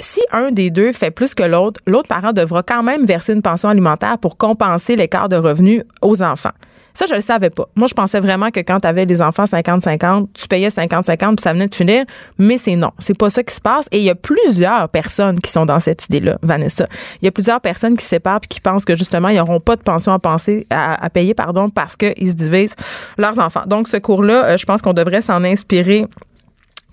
[0.00, 3.42] si un des deux fait plus que l'autre, l'autre parent devra quand même verser une
[3.42, 6.52] pension alimentaire pour compenser l'écart de revenus aux enfants.
[6.92, 7.68] Ça, je le savais pas.
[7.76, 11.42] Moi, je pensais vraiment que quand tu avais les enfants 50-50, tu payais 50-50 puis
[11.42, 12.04] ça venait de finir.
[12.38, 12.90] Mais c'est non.
[12.98, 13.86] C'est pas ça qui se passe.
[13.92, 16.86] Et il y a plusieurs personnes qui sont dans cette idée-là, Vanessa.
[17.22, 19.60] Il y a plusieurs personnes qui se séparent puis qui pensent que justement, ils n'auront
[19.60, 22.74] pas de pension à, penser, à, payer pardon, parce qu'ils se divisent
[23.18, 23.62] leurs enfants.
[23.66, 26.06] Donc, ce cours-là, euh, je pense qu'on devrait s'en inspirer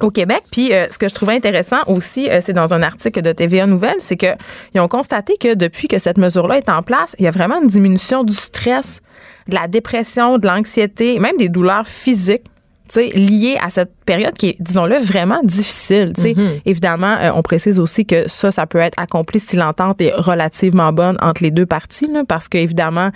[0.01, 0.43] au Québec.
[0.51, 3.65] Puis euh, ce que je trouvais intéressant aussi, euh, c'est dans un article de TVA
[3.65, 4.35] Nouvelle, c'est que
[4.73, 7.61] ils ont constaté que depuis que cette mesure-là est en place, il y a vraiment
[7.61, 9.01] une diminution du stress,
[9.47, 12.43] de la dépression, de l'anxiété, même des douleurs physiques.
[12.89, 16.13] tu sais, liées à cette période qui est, disons-le, vraiment difficile.
[16.15, 16.35] tu sais.
[16.65, 20.93] Évidemment, euh, on précise aussi que ça, ça peut être accompli si l'entente est relativement
[20.93, 23.09] bonne entre les deux parties, là, parce qu'évidemment,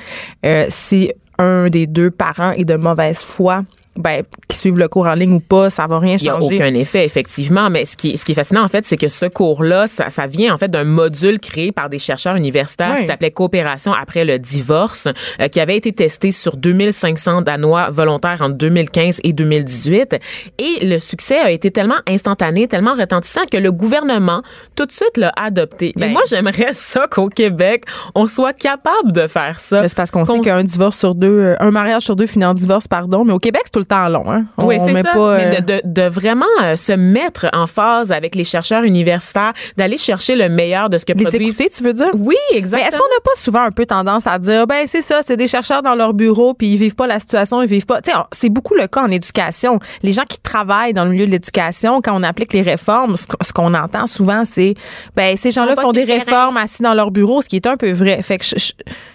[0.45, 3.63] euh, si un des deux parents est de mauvaise foi,
[3.97, 6.39] ben, qui suivent le cours en ligne ou pas, ça va rien Il n'y a
[6.39, 6.55] changer.
[6.55, 7.69] aucun effet, effectivement.
[7.69, 10.27] Mais ce qui, ce qui est fascinant, en fait, c'est que ce cours-là, ça, ça
[10.27, 13.01] vient, en fait, d'un module créé par des chercheurs universitaires Oui.
[13.01, 15.07] qui s'appelait Coopération après le divorce,
[15.41, 20.15] euh, qui avait été testé sur 2500 Danois volontaires en 2015 et 2018.
[20.57, 24.41] Et le succès a été tellement instantané, tellement retentissant que le gouvernement,
[24.75, 25.89] tout de suite, l'a adopté.
[25.89, 26.11] Et Ben.
[26.11, 27.83] moi, j'aimerais ça qu'au Québec,
[28.15, 29.81] on soit capable de faire ça.
[29.81, 32.45] Mais C'est parce qu'on sait qu'un divorce sur deux, euh, un mariage sur deux finit
[32.45, 33.25] en divorce, pardon.
[33.25, 34.29] Mais au Québec, c'est le temps long.
[34.31, 34.45] Hein?
[34.57, 35.13] On, Oui, c'est ça.
[35.13, 35.37] pas.
[35.37, 39.53] Mais euh, de, de, de vraiment euh, se mettre en phase avec les chercheurs universitaires,
[39.77, 41.59] d'aller chercher le meilleur de ce que les produisent.
[41.61, 42.09] écouter, tu veux dire?
[42.13, 42.87] Oui, Mais exactement.
[42.87, 45.47] est-ce qu'on n'a pas souvent un peu tendance à dire, ben c'est ça, c'est des
[45.47, 48.01] chercheurs dans leur bureau, puis ils vivent pas la situation, ils vivent pas.
[48.01, 49.79] Tu sais, c'est beaucoup le cas en éducation.
[50.03, 53.25] Les gens qui travaillent dans le milieu de l'éducation, quand on applique les réformes, ce
[53.27, 54.75] qu- ce qu'on entend souvent, c'est,
[55.15, 57.91] ben ces gens-là font des réformes assis dans leur bureau, ce qui est un peu
[57.91, 58.21] vrai.
[58.21, 58.71] Fait que je, je-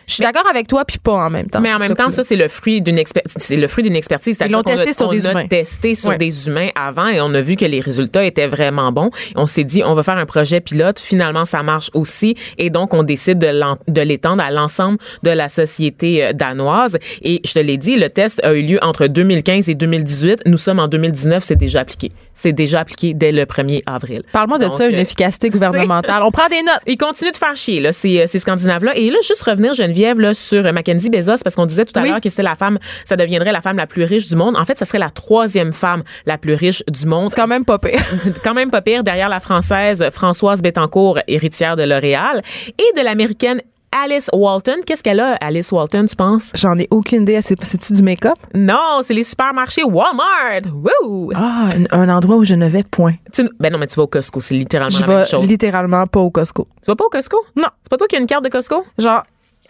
[0.07, 1.61] je suis d'accord avec toi, puis pas en même temps.
[1.61, 4.39] Mais en même temps, ça, c'est le fruit d'une exper- c'est le fruit d'une expertise.
[4.45, 5.47] Ils l'ont testé sur on des a humains.
[5.49, 9.11] testé sur des humains avant et on a vu que les résultats étaient vraiment bons.
[9.35, 11.01] On s'est dit, on va faire un projet pilote.
[11.01, 12.37] Finalement, ça marche aussi.
[12.59, 16.99] Et donc, on décide de l'étendre à l'ensemble de la société euh, danoise.
[17.23, 20.43] Et je te l'ai dit, le test a eu lieu entre 2015 et 2018.
[20.47, 22.13] Nous sommes en 2019, c'est déjà appliqué.
[22.35, 24.23] C'est déjà appliqué dès le 1er avril.
[24.31, 26.23] Parle-moi de ça, une euh, efficacité gouvernementale.
[26.23, 26.81] On prend des notes.
[26.87, 28.95] ils continuent de faire chier, là, ces, euh, ces Scandinaves-là.
[28.97, 32.09] Et là, juste revenir, Geneviève, là, sur Mackenzie Bezos, parce qu'on disait tout à Oui.
[32.11, 34.57] l'heure que c'était la femme, ça deviendrait la femme la plus riche du monde.
[34.57, 37.31] En fait, ça serait la troisième femme la plus riche du monde.
[37.31, 37.99] C'est quand même pas pire.
[38.23, 42.41] C'est quand même pas pire derrière la française Françoise Bettencourt, héritière de L'Oréal,
[42.79, 43.61] et de l'américaine
[44.05, 44.81] Alice Walton.
[44.85, 46.51] Qu'est-ce qu'elle a, Alice Walton, tu penses?
[46.55, 47.41] J'en ai aucune idée.
[47.41, 48.35] C'est- C'est-tu du make-up?
[48.55, 50.61] Non, c'est les supermarchés Walmart.
[51.03, 51.31] Woo!
[51.35, 53.15] Ah, un, un endroit où je ne vais point.
[53.33, 55.49] Tu- ben non, mais tu vas au Costco, c'est littéralement Je la même vais chose.
[55.49, 56.69] littéralement pas au Costco.
[56.85, 57.39] Tu vas pas au Costco?
[57.57, 57.69] Non.
[57.83, 58.85] C'est pas toi qui as une carte de Costco?
[58.99, 59.23] Genre,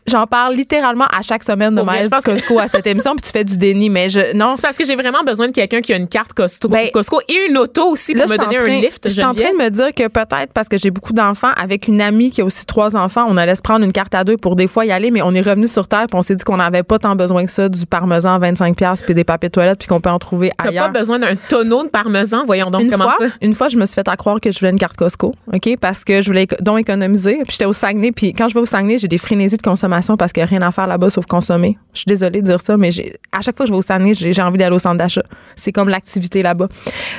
[0.08, 2.68] j'en parle littéralement à chaque semaine de Pour vrai, ma je pense du Costco à
[2.68, 4.52] cette émission, puis tu fais du déni, mais je non.
[4.56, 7.20] C'est parce que j'ai vraiment besoin de quelqu'un qui a une carte Costco, Ben, Costco
[7.28, 9.00] et une auto aussi pour Là, me donner train- un lift.
[9.04, 11.88] Je suis en train de me dire que peut-être parce que j'ai beaucoup d'enfants, avec
[11.88, 14.36] une amie qui a aussi trois enfants, on allait se prendre une carte à deux
[14.36, 16.44] pour des fois y aller, mais on est revenu sur terre puis on s'est dit
[16.44, 19.48] qu'on n'avait pas tant besoin que ça du parmesan à 25 pièces puis des papiers
[19.48, 20.92] de toilette puis qu'on peut en trouver T'as ailleurs.
[20.92, 23.34] pas besoin d'un tonneau de parmesan, voyons donc une comment fois, ça.
[23.42, 25.68] une fois, je me suis fait à croire que je voulais une carte Costco, OK?
[25.80, 27.34] Parce que je voulais donc économiser.
[27.44, 28.12] Puis j'étais au Saguenay.
[28.12, 30.50] Puis quand je vais au Saguenay, j'ai des frénésies de consommation parce qu'il n'y a
[30.50, 31.78] rien à faire là-bas sauf consommer.
[31.92, 32.90] Je suis désolée de dire ça, mais
[33.32, 35.22] à chaque fois que je vais au Saguenay, j'ai, envie d'aller au centre d'achat.
[35.56, 36.66] C'est comme l'activité là-bas.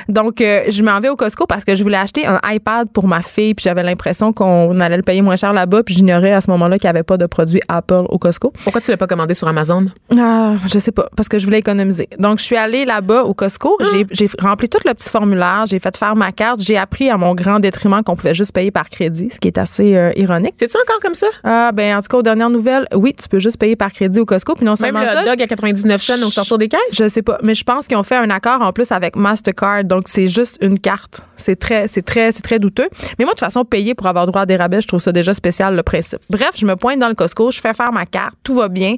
[0.08, 3.08] Donc, euh, je m'en vais au Costco parce que je voulais acheter un iPad pour
[3.08, 3.54] ma fille.
[3.54, 5.82] Puis j'avais l'impression qu'on allait le payer moins cher là-bas.
[5.82, 8.52] Puis j'ignorais à ce moment-là qu'il n'y avait pas de produits Apple au Costco.
[8.64, 9.86] Pourquoi tu l'as pas commandé sur Amazon?
[10.16, 12.08] Ah, je sais pas, parce que je voulais économiser.
[12.18, 13.76] Donc, je suis allée là-bas au Costco.
[13.80, 13.84] Ah.
[13.92, 15.64] J'ai, j'ai rempli tout le petit formulaire.
[15.66, 16.60] J'ai fait faire ma carte.
[16.60, 19.58] J'ai appris à mon grand détriment qu'on pouvait juste payer par crédit, ce qui est
[19.58, 20.54] assez euh, ironique.
[20.56, 21.26] C'est-tu encore comme ça?
[21.44, 24.20] Ah, ben, en tout cas, aux dernières nouvelles, oui, tu peux juste payer par crédit
[24.20, 24.54] au Costco.
[24.54, 26.80] Puis non Même seulement le ça, hot dog à 99 cents au sortir des caisses?
[26.92, 29.84] je sais pas, mais je pense qu'ils ont fait un accord en plus avec Mastercard,
[29.84, 31.20] donc c'est juste une carte.
[31.36, 32.88] C'est très, c'est très, c'est très douteux.
[33.18, 35.12] Mais moi, de toute façon, payer pour avoir droit à des rabais, je trouve ça
[35.12, 36.20] déjà spécial le principe.
[36.30, 38.96] Bref, je me pointe dans le Costco, je fais faire ma carte, tout va bien.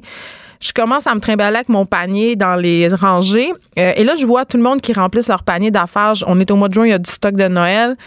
[0.61, 3.51] Je commence à me trimballer avec mon panier dans les rangées.
[3.79, 6.13] Euh, et là, je vois tout le monde qui remplissent leur panier d'affaires.
[6.27, 7.97] On est au mois de juin, il y a du stock de Noël.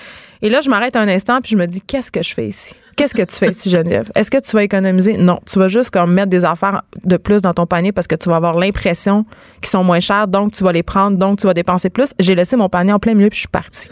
[0.40, 2.74] Et là, je m'arrête un instant puis je me dis, qu'est-ce que je fais ici?
[2.96, 4.10] Qu'est-ce que tu fais ici, Geneviève?
[4.14, 5.16] Est-ce que tu vas économiser?
[5.16, 5.40] Non.
[5.46, 8.28] Tu vas juste comme mettre des affaires de plus dans ton panier parce que tu
[8.28, 9.24] vas avoir l'impression
[9.60, 12.10] qu'ils sont moins chers, donc tu vas les prendre, donc tu vas dépenser plus.
[12.18, 13.88] J'ai laissé mon panier en plein milieu puis je suis partie.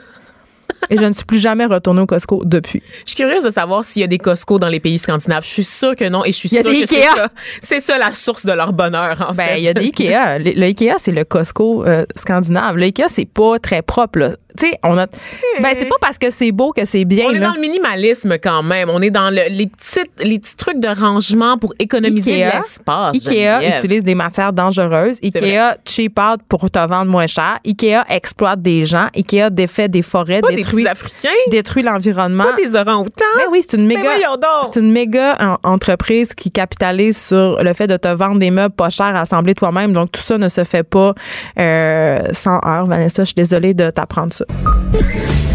[0.91, 2.83] Et je ne suis plus jamais retournée au Costco depuis.
[3.05, 5.45] Je suis curieuse de savoir s'il y a des Costco dans les pays scandinaves.
[5.45, 6.97] Je suis sûre que non et je suis Il y a sûre des que c'est
[6.97, 7.15] Ikea.
[7.15, 7.29] ça.
[7.61, 9.59] C'est ça la source de leur bonheur, en Ben, fait.
[9.59, 10.39] il y a des Ikea.
[10.39, 12.77] Le, le Ikea, c'est le Costco euh, scandinave.
[12.77, 14.31] Le Ikea, c'est pas très propre, là.
[14.59, 15.07] Tu sais, on a.
[15.07, 18.37] Ben, c'est pas parce que c'est beau que c'est bien, On est dans le minimalisme
[18.43, 18.91] quand même.
[18.91, 23.15] On est dans le- les, petites, les petits trucs de rangement pour économiser Ikea, l'espace.
[23.15, 23.79] Ikea Geneviève.
[23.79, 25.19] utilise des matières dangereuses.
[25.23, 27.61] Ikea cheap out pour te vendre moins cher.
[27.67, 29.09] Ikea exploite des gens.
[29.17, 32.45] Ikea défait des forêts, des détruit, petits Africains, détruit l'environnement.
[32.45, 33.25] pas des orang-outans.
[33.37, 34.71] Ben oui, c'est une méga, voyons donc.
[34.73, 38.75] c'est une méga en- entreprise qui capitalise sur le fait de te vendre des meubles
[38.75, 39.93] pas chers à assembler toi-même.
[39.93, 41.15] Donc tout ça ne se fait pas
[41.59, 42.87] euh, sans heure.
[42.87, 44.45] Vanessa, je suis désolée de t'apprendre ça.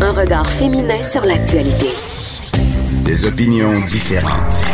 [0.01, 1.87] Un regard féminin sur l'actualité.
[3.03, 4.65] Des opinions différentes.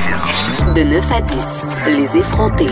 [0.76, 1.46] De 9 à 10,
[1.88, 2.68] les effrontés.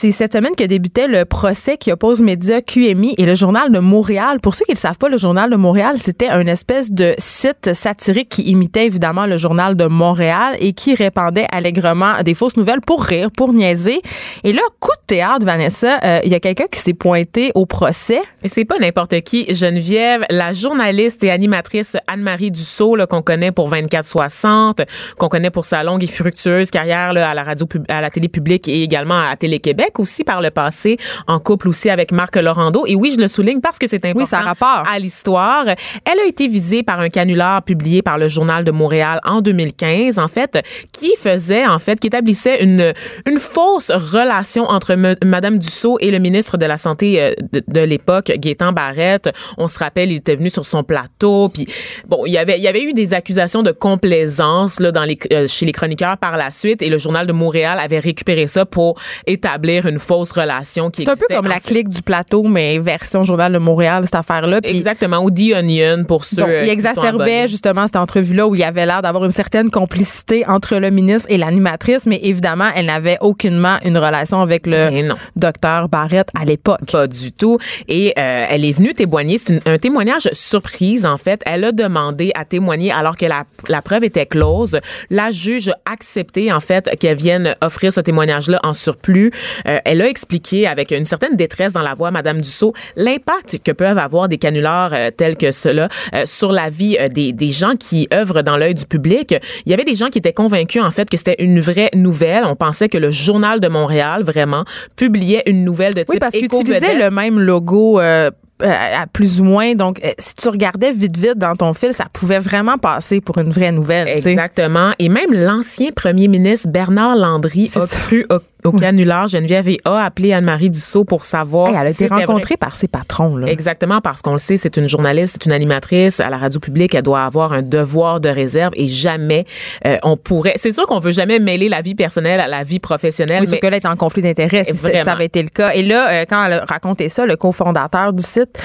[0.00, 3.80] C'est cette semaine que débutait le procès qui oppose Média QMI et le Journal de
[3.80, 4.40] Montréal.
[4.40, 7.74] Pour ceux qui ne savent pas, le Journal de Montréal, c'était un espèce de site
[7.74, 12.80] satirique qui imitait évidemment le Journal de Montréal et qui répandait allègrement des fausses nouvelles
[12.80, 14.00] pour rire, pour niaiser.
[14.42, 14.62] Et là,
[15.10, 18.20] théâtre, Vanessa, euh, il y a quelqu'un qui s'est pointé au procès.
[18.44, 23.68] Et c'est pas n'importe qui, Geneviève, la journaliste et animatrice Anne-Marie Dussault, qu'on connaît pour
[23.72, 24.86] 24-60,
[25.18, 28.28] qu'on connaît pour sa longue et fructueuse carrière là, à la radio, à la télé
[28.28, 30.96] publique et également à Télé-Québec aussi par le passé,
[31.26, 32.84] en couple aussi avec Marc Laurando.
[32.86, 34.84] Et oui, je le souligne parce que c'est important oui, ça rapport.
[34.88, 35.64] à l'histoire.
[35.66, 40.20] Elle a été visée par un canular publié par le Journal de Montréal en 2015,
[40.20, 42.94] en fait, qui faisait, en fait, qui établissait une,
[43.26, 47.80] une fausse relation entre Madame Dussault et le ministre de la Santé euh, de, de
[47.80, 49.30] l'époque, Gaétan Barrette.
[49.58, 51.66] On se rappelle, il était venu sur son plateau, puis
[52.06, 55.18] bon, il y avait, il y avait eu des accusations de complaisance là dans les,
[55.32, 58.64] euh, chez les chroniqueurs par la suite, et le Journal de Montréal avait récupéré ça
[58.64, 62.78] pour établir une fausse relation qui C'est un peu comme la clique du plateau, mais
[62.78, 64.60] version Journal de Montréal, cette affaire-là.
[64.62, 66.42] Exactement, ou The Onion pour ceux.
[66.42, 70.46] Donc, il exacerbait justement cette entrevue-là où il y avait l'air d'avoir une certaine complicité
[70.46, 74.89] entre le ministre et l'animatrice, mais évidemment, elle n'avait aucunement une relation avec le
[75.36, 76.80] docteur Barrett à l'époque.
[76.90, 77.58] Pas du tout.
[77.88, 79.38] Et euh, elle est venue témoigner.
[79.38, 81.42] C'est un témoignage surprise, en fait.
[81.46, 84.78] Elle a demandé à témoigner alors que la, la preuve était close.
[85.10, 89.32] La juge a accepté, en fait, qu'elle vienne offrir ce témoignage-là en surplus.
[89.66, 93.72] Euh, elle a expliqué avec une certaine détresse dans la voix, Madame Dussault, l'impact que
[93.72, 97.74] peuvent avoir des canulars euh, tels que cela euh, sur la vie des, des gens
[97.78, 99.34] qui œuvrent dans l'œil du public.
[99.66, 102.44] Il y avait des gens qui étaient convaincus, en fait, que c'était une vraie nouvelle.
[102.44, 104.64] On pensait que le Journal de Montréal, vraiment,
[104.96, 109.44] publiait une nouvelle de type Oui, parce qu'il utilisait le même logo à plus ou
[109.44, 109.74] moins.
[109.74, 113.50] Donc, si tu regardais vite, vite dans ton fil, ça pouvait vraiment passer pour une
[113.50, 114.08] vraie nouvelle.
[114.08, 114.92] Exactement.
[114.98, 118.26] Et même l'ancien premier ministre Bernard Landry a cru
[118.64, 119.28] au canular.
[119.28, 121.70] Geneviève a appelé Anne-Marie Dussault pour savoir.
[121.70, 123.36] elle a été rencontrée par ses patrons.
[123.36, 123.48] Là.
[123.48, 126.94] Exactement, parce qu'on le sait, c'est une journaliste, c'est une animatrice à la radio publique.
[126.94, 129.44] Elle doit avoir un devoir de réserve et jamais
[129.86, 130.54] euh, on pourrait.
[130.56, 133.42] C'est sûr qu'on veut jamais mêler la vie personnelle à la vie professionnelle.
[133.44, 134.64] Oui, mais que là, est en conflit d'intérêts.
[134.64, 135.72] Si ça avait été le cas.
[135.72, 138.60] Et là, euh, quand elle a raconté ça, le cofondateur du site,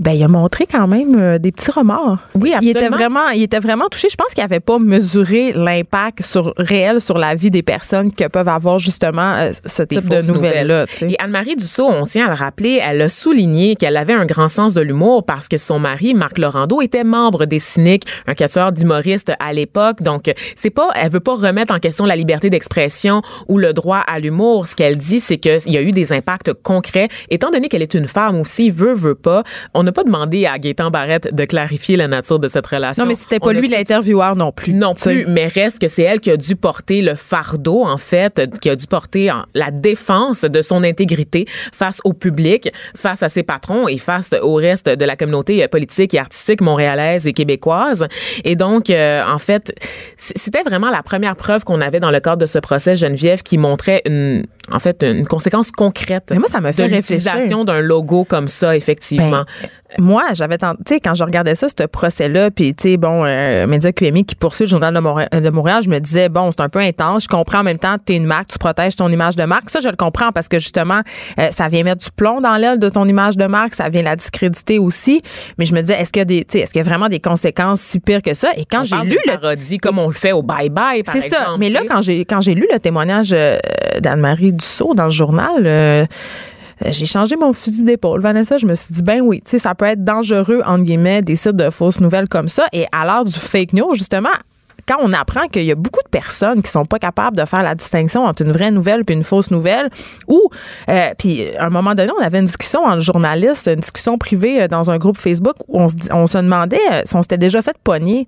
[0.00, 2.18] ben, il a montré quand même euh, des petits remords.
[2.34, 2.60] Oui, absolument.
[2.62, 4.08] Il était vraiment, il était vraiment touché.
[4.10, 8.26] Je pense qu'il n'avait pas mesuré l'impact sur réel sur la vie des personnes que
[8.26, 10.86] peuvent avoir justement euh, ce type de nouvelles-là.
[11.02, 14.48] Et Anne-Marie Dussault, on tient à le rappeler, elle a souligné qu'elle avait un grand
[14.48, 18.72] sens de l'humour parce que son mari, Marc Laurando, était membre des Cyniques, un quatuor
[18.72, 20.02] d'humoristes à l'époque.
[20.02, 23.98] Donc, c'est pas, elle veut pas remettre en question la liberté d'expression ou le droit
[24.06, 24.66] à l'humour.
[24.66, 27.08] Ce qu'elle dit, c'est qu'il y a eu des impacts concrets.
[27.30, 29.42] Étant donné qu'elle est une femme aussi, veut, veut pas,
[29.74, 33.04] on n'a pas demandé à Gaétan Barrette de clarifier la nature de cette relation.
[33.04, 34.72] Non, mais c'était pas lui l'intervieweur non plus.
[34.72, 38.42] Non plus, mais reste que c'est elle qui a dû porter le fardeau, en fait,
[38.60, 39.21] qui a dû porter
[39.54, 44.54] la défense de son intégrité face au public, face à ses patrons et face au
[44.54, 48.06] reste de la communauté politique et artistique montréalaise et québécoise.
[48.44, 49.74] Et donc, euh, en fait,
[50.16, 53.58] c'était vraiment la première preuve qu'on avait dans le cadre de ce procès Geneviève qui
[53.58, 56.28] montrait une, en fait, une conséquence concrète.
[56.30, 59.44] Mais moi, ça me fait de l'utilisation d'un logo comme ça, effectivement.
[59.60, 63.24] Ben, moi, j'avais tu sais, quand je regardais ça, ce procès-là, puis tu sais, bon,
[63.24, 66.50] euh, Média QMI qui poursuit le journal de Montréal, de Montréal, je me disais, bon,
[66.50, 67.24] c'est un peu intense.
[67.24, 69.70] Je comprends en même temps tu es une marque, tu protèges ton image de marque.
[69.70, 71.00] Ça, je le comprends parce que justement,
[71.38, 74.02] euh, ça vient mettre du plomb dans l'aile de ton image de marque, ça vient
[74.02, 75.22] la discréditer aussi.
[75.58, 77.20] Mais je me disais, est-ce qu'il y a des, est-ce qu'il y a vraiment des
[77.20, 78.50] conséquences si pires que ça?
[78.56, 79.38] Et quand j'ai lu le.
[79.38, 81.56] parodie comme on le fait au bye bye, par C'est ça.
[81.58, 83.58] Mais là, quand j'ai, quand j'ai lu le témoignage euh,
[84.00, 86.06] d'Anne-Marie Dussault dans le journal, euh,
[86.86, 88.20] j'ai changé mon fusil d'épaule.
[88.20, 91.22] Vanessa, je me suis dit, ben oui, tu sais, ça peut être dangereux, entre guillemets,
[91.22, 92.66] des sites de fausses nouvelles comme ça.
[92.72, 94.30] Et à l'heure du fake news, justement,
[94.86, 97.62] quand on apprend qu'il y a beaucoup de personnes qui sont pas capables de faire
[97.62, 99.90] la distinction entre une vraie nouvelle puis une fausse nouvelle,
[100.28, 100.50] ou
[100.88, 104.62] euh, puis à un moment donné, on avait une discussion entre journalistes, une discussion privée
[104.62, 107.38] euh, dans un groupe Facebook où on se, on se demandait euh, si on s'était
[107.38, 108.26] déjà fait pogner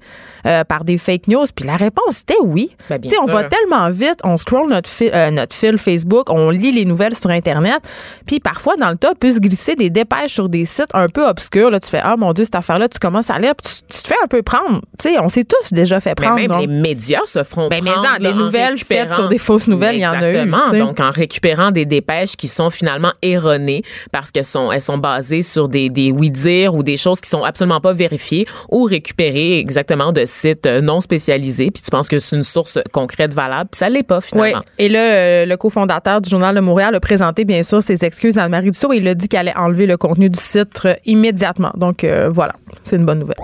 [0.69, 2.77] par des fake news, puis la réponse était oui.
[2.91, 6.51] Ben, tu sais, on va tellement vite, on scroll notre fil, notre fil Facebook, on
[6.51, 7.79] lit les nouvelles sur internet,
[8.27, 11.27] puis parfois dans le tas peut se glisser des dépêches sur des sites un peu
[11.27, 11.71] obscurs.
[11.71, 14.03] Là, tu fais ah mon dieu cette affaire là, tu commences à lire, tu, tu,
[14.03, 14.83] te fais un peu prendre.
[14.99, 18.09] Tu sais, on s'est tous déjà fait prendre les médias se feront ben, prendre.
[18.21, 20.37] Mais les nouvelles faites sur des fausses nouvelles, il y en a eu.
[20.37, 20.87] Exactement.
[20.87, 25.43] Donc, en récupérant des dépêches qui sont finalement erronées parce qu'elles sont, elles sont basées
[25.43, 30.13] sur des, des oui-dire ou des choses qui sont absolument pas vérifiées ou récupérées exactement
[30.13, 31.71] de sites euh, non spécialisés.
[31.71, 33.71] Puis tu penses que c'est une source concrète, valable.
[33.73, 34.59] Puis ça l'est pas, finalement.
[34.59, 34.65] Oui.
[34.79, 38.39] Et là, euh, le cofondateur du Journal de Montréal a présenté, bien sûr, ses excuses
[38.39, 40.95] à Anne-Marie Dussault et il a dit qu'elle allait enlever le contenu du site euh,
[41.05, 41.73] immédiatement.
[41.77, 42.55] Donc, voilà.
[42.83, 43.37] C'est une bonne nouvelle.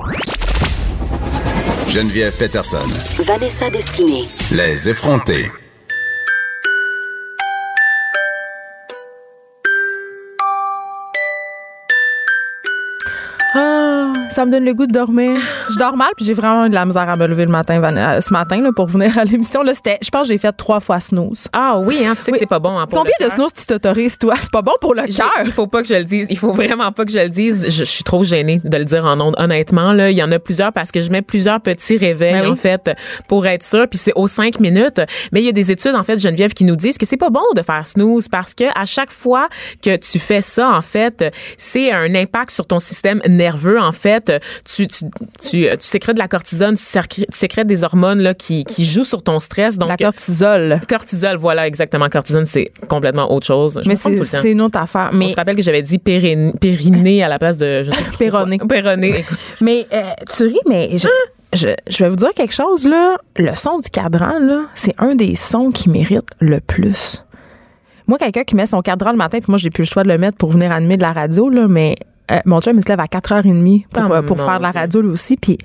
[1.91, 2.87] Geneviève Peterson.
[3.19, 4.25] Vanessa Destinée.
[4.53, 5.51] Les effrontés.
[13.55, 13.80] Ah,
[14.31, 15.41] ça me donne le goût de dormir.
[15.71, 18.21] Je dors mal, puis j'ai vraiment de la misère à me lever le matin, euh,
[18.21, 19.63] ce matin, là, pour venir à l'émission.
[19.65, 21.49] Là, c'était, je pense que j'ai fait trois fois snooze.
[21.53, 22.79] Ah oui, hein, tu sais que c'est pas bon.
[22.79, 24.35] Hein, pour Combien le de snooze tu t'autorises, toi?
[24.41, 25.33] C'est pas bon pour le cœur.
[25.45, 26.29] Il faut pas que je le dise.
[26.31, 27.65] Il faut vraiment pas que je le dise.
[27.65, 29.35] Je, je suis trop gênée de le dire en ondes.
[29.37, 32.45] Honnêtement, là, il y en a plusieurs parce que je mets plusieurs petits réveils, Ben
[32.45, 32.51] oui.
[32.53, 32.91] en fait,
[33.29, 33.89] pour être sûr.
[33.89, 35.01] Puis c'est aux cinq minutes.
[35.33, 37.31] Mais il y a des études, en fait, Geneviève, qui nous disent que c'est pas
[37.31, 39.49] bon de faire snooze parce que à chaque fois
[39.83, 41.25] que tu fais ça, en fait,
[41.59, 44.20] c'est un impact sur ton système nerveux, en fait.
[44.25, 45.05] Tu, tu,
[45.43, 49.23] tu, tu sécrètes de la cortisone, tu sécrètes, des hormones, là, qui, qui jouent sur
[49.23, 49.79] ton stress.
[49.79, 50.81] Donc, la cortisol.
[50.89, 52.09] cortisol, voilà, exactement.
[52.09, 53.81] Cortisone, c'est complètement autre chose.
[53.85, 55.11] Je Mais c'est, une autre affaire.
[55.13, 57.97] On Mais, se rappelle que j'avais dit périn- périnée à la place de je sais
[57.97, 58.59] pas trop Péroné.
[58.59, 58.69] quoi.
[58.69, 59.25] Péroné.
[59.61, 60.03] mais euh,
[60.35, 61.09] tu ris, mais je,
[61.53, 63.17] je, je vais vous dire quelque chose, là.
[63.37, 67.25] Le son du cadran, là, c'est un des sons qui mérite le plus.
[68.07, 70.09] Moi, quelqu'un qui met son cadran le matin, puis moi, j'ai plus le choix de
[70.09, 71.95] le mettre pour venir animer de la radio, là, mais
[72.31, 74.71] euh, mon chum, il se lève à 4h30 pour, Oh, euh, pour faire de la
[74.71, 75.59] radio, lui aussi, puis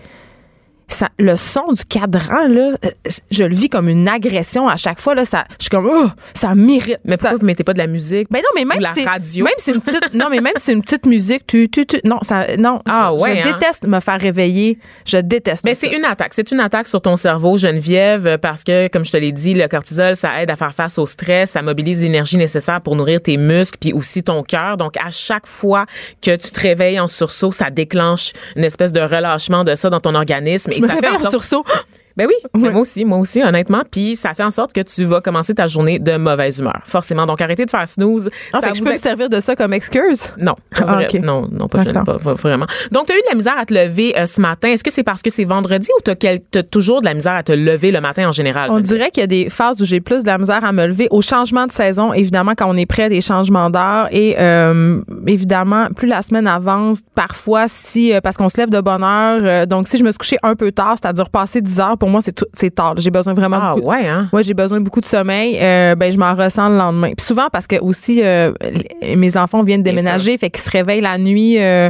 [0.87, 2.89] ça, le son du cadran, là, euh,
[3.31, 6.07] je le vis comme une agression à chaque fois, là, ça, je suis comme, oh,
[6.33, 6.99] ça mérite.
[7.05, 8.27] Mais pourquoi Ça- vous mettez pas de la musique?
[8.29, 9.45] ben non, mais même Ou la si radio?
[9.45, 12.19] même si une petite non mais même si une petite musique tu tu, tu non
[12.21, 13.51] ça non Ah je, ouais, je hein?
[13.53, 16.33] déteste me faire réveiller, je déteste Mais c'est une attaque.
[16.33, 19.67] C'est une attaque sur ton cerveau, Geneviève, parce que, comme je te l'ai dit, le
[19.67, 23.37] cortisol, ça aide à faire face au stress, ça mobilise l'énergie nécessaire pour nourrir tes
[23.37, 24.77] muscles, puis aussi ton cœur.
[24.77, 25.85] Donc, à chaque fois
[26.21, 29.99] que tu te réveilles en sursaut, ça déclenche une espèce de relâchement de ça dans
[29.99, 30.71] ton organisme.
[30.77, 31.65] Je me ça fait réveille en en sorte- sursaut.
[32.17, 32.69] Ben oui, Ouais.
[32.71, 33.81] moi aussi, moi aussi, honnêtement.
[33.91, 37.25] Puis ça fait en sorte que tu vas commencer ta journée de mauvaise humeur, forcément.
[37.25, 38.29] Donc arrêtez de faire snooze.
[38.53, 40.31] Ah, Ça fait que je peux me servir de ça comme excuse?
[40.39, 42.65] Non, Ah, vrai- non, non, pas, pas- pas vraiment.
[42.91, 44.69] Donc, tu as eu de la misère à te lever euh, ce matin.
[44.69, 47.43] Est-ce que c'est parce que c'est vendredi ou tu as, toujours de la misère à
[47.43, 48.69] te lever le matin en général?
[48.71, 50.85] On dirait qu'il y a des phases où j'ai plus de la misère à me
[50.87, 55.01] lever au changement de saison, évidemment quand on est près des changements d'heure et euh,
[55.27, 59.39] évidemment plus la semaine avance, parfois si euh, parce qu'on se lève de bonne heure,
[59.43, 62.04] euh, donc si je me suis couchée un peu tard, c'est-à-dire passer 10 heures, pour
[62.09, 62.21] moi
[62.53, 62.95] c'est tard.
[62.97, 64.29] J'ai besoin vraiment Ah beaucoup- ouais, hein?
[64.33, 65.57] Ouais, j'ai besoin de beaucoup de sommeil.
[65.61, 67.11] Euh, ben, je m'en ressens le lendemain.
[67.17, 68.51] Puis souvent parce que aussi euh,
[69.15, 71.89] mes enfants viennent déménager, fait qu'ils se réveillent la nuit, euh,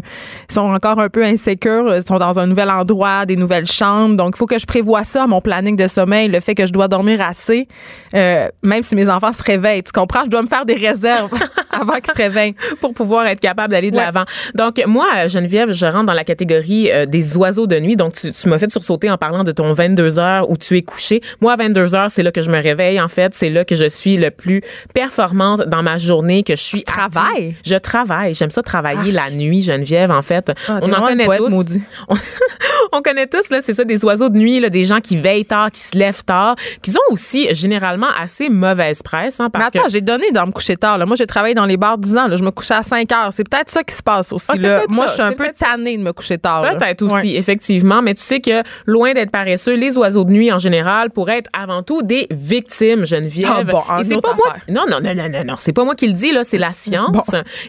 [0.50, 4.16] ils sont encore un peu insécures, ils sont dans un nouvel endroit, des nouvelles chambres.
[4.16, 6.66] Donc il faut que je prévoie ça à mon planning de sommeil, le fait que
[6.66, 7.68] je dois dormir assez,
[8.14, 9.84] même si mes enfants se réveillent.
[9.84, 10.24] Tu comprends?
[10.26, 11.32] Je dois me faire des réserves
[11.72, 12.56] avant qu'ils se réveillent.
[12.82, 14.04] pour pouvoir être capable d'aller de Ouais.
[14.06, 14.26] l'avant.
[14.56, 17.96] Donc, moi, Geneviève, je rentre dans la catégorie des oiseaux de nuit.
[17.96, 20.82] Donc, tu, tu m'as fait sursauter en parlant de ton 22 heures où tu es
[20.82, 21.22] couché.
[21.42, 23.00] Moi, à 22 heures, c'est là que je me réveille.
[23.02, 24.62] En fait, c'est là que je suis le plus
[24.94, 27.56] performante dans ma journée, que je suis Tu travailles?
[27.66, 28.34] Je travaille.
[28.34, 30.52] J'aime ça travailler la nuit, Geneviève, en fait.
[30.68, 31.50] Ah, on en connaît poète tous.
[31.50, 31.82] maudit.
[32.08, 32.16] On,
[32.94, 35.46] on connaît tous, là, c'est ça, des oiseaux de nuit, là, des gens qui veillent
[35.46, 39.84] tard, qui se lèvent tard, qui ont aussi généralement assez mauvaise presse, hein, Mais attends,
[39.84, 40.98] que j'ai donné dans me coucher tard.
[40.98, 41.06] Là.
[41.06, 42.28] Moi, j'ai travaillé dans les bars 10 ans.
[42.28, 42.36] Là.
[42.36, 43.30] Je me couchais à 5 heures.
[43.34, 44.48] C'est peut-être ça qui se passe aussi.
[44.50, 44.82] Ah, là.
[44.90, 46.64] Moi, ça, je suis un peu tannée de me coucher tard.
[46.78, 47.36] Peut-être aussi, Ouais.
[47.36, 51.40] effectivement, mais tu sais que loin d'être paresseux, les oiseaux de nuit en général pourraient
[51.40, 53.50] être avant tout des victimes, Geneviève.
[53.54, 54.48] Ah bon, en Et c'est pas moi.
[54.52, 54.64] affaire.
[54.70, 56.72] Non, non, non, non, non, non, c'est pas moi qui le dis là, c'est la
[56.72, 57.12] science.
[57.12, 57.22] Bon.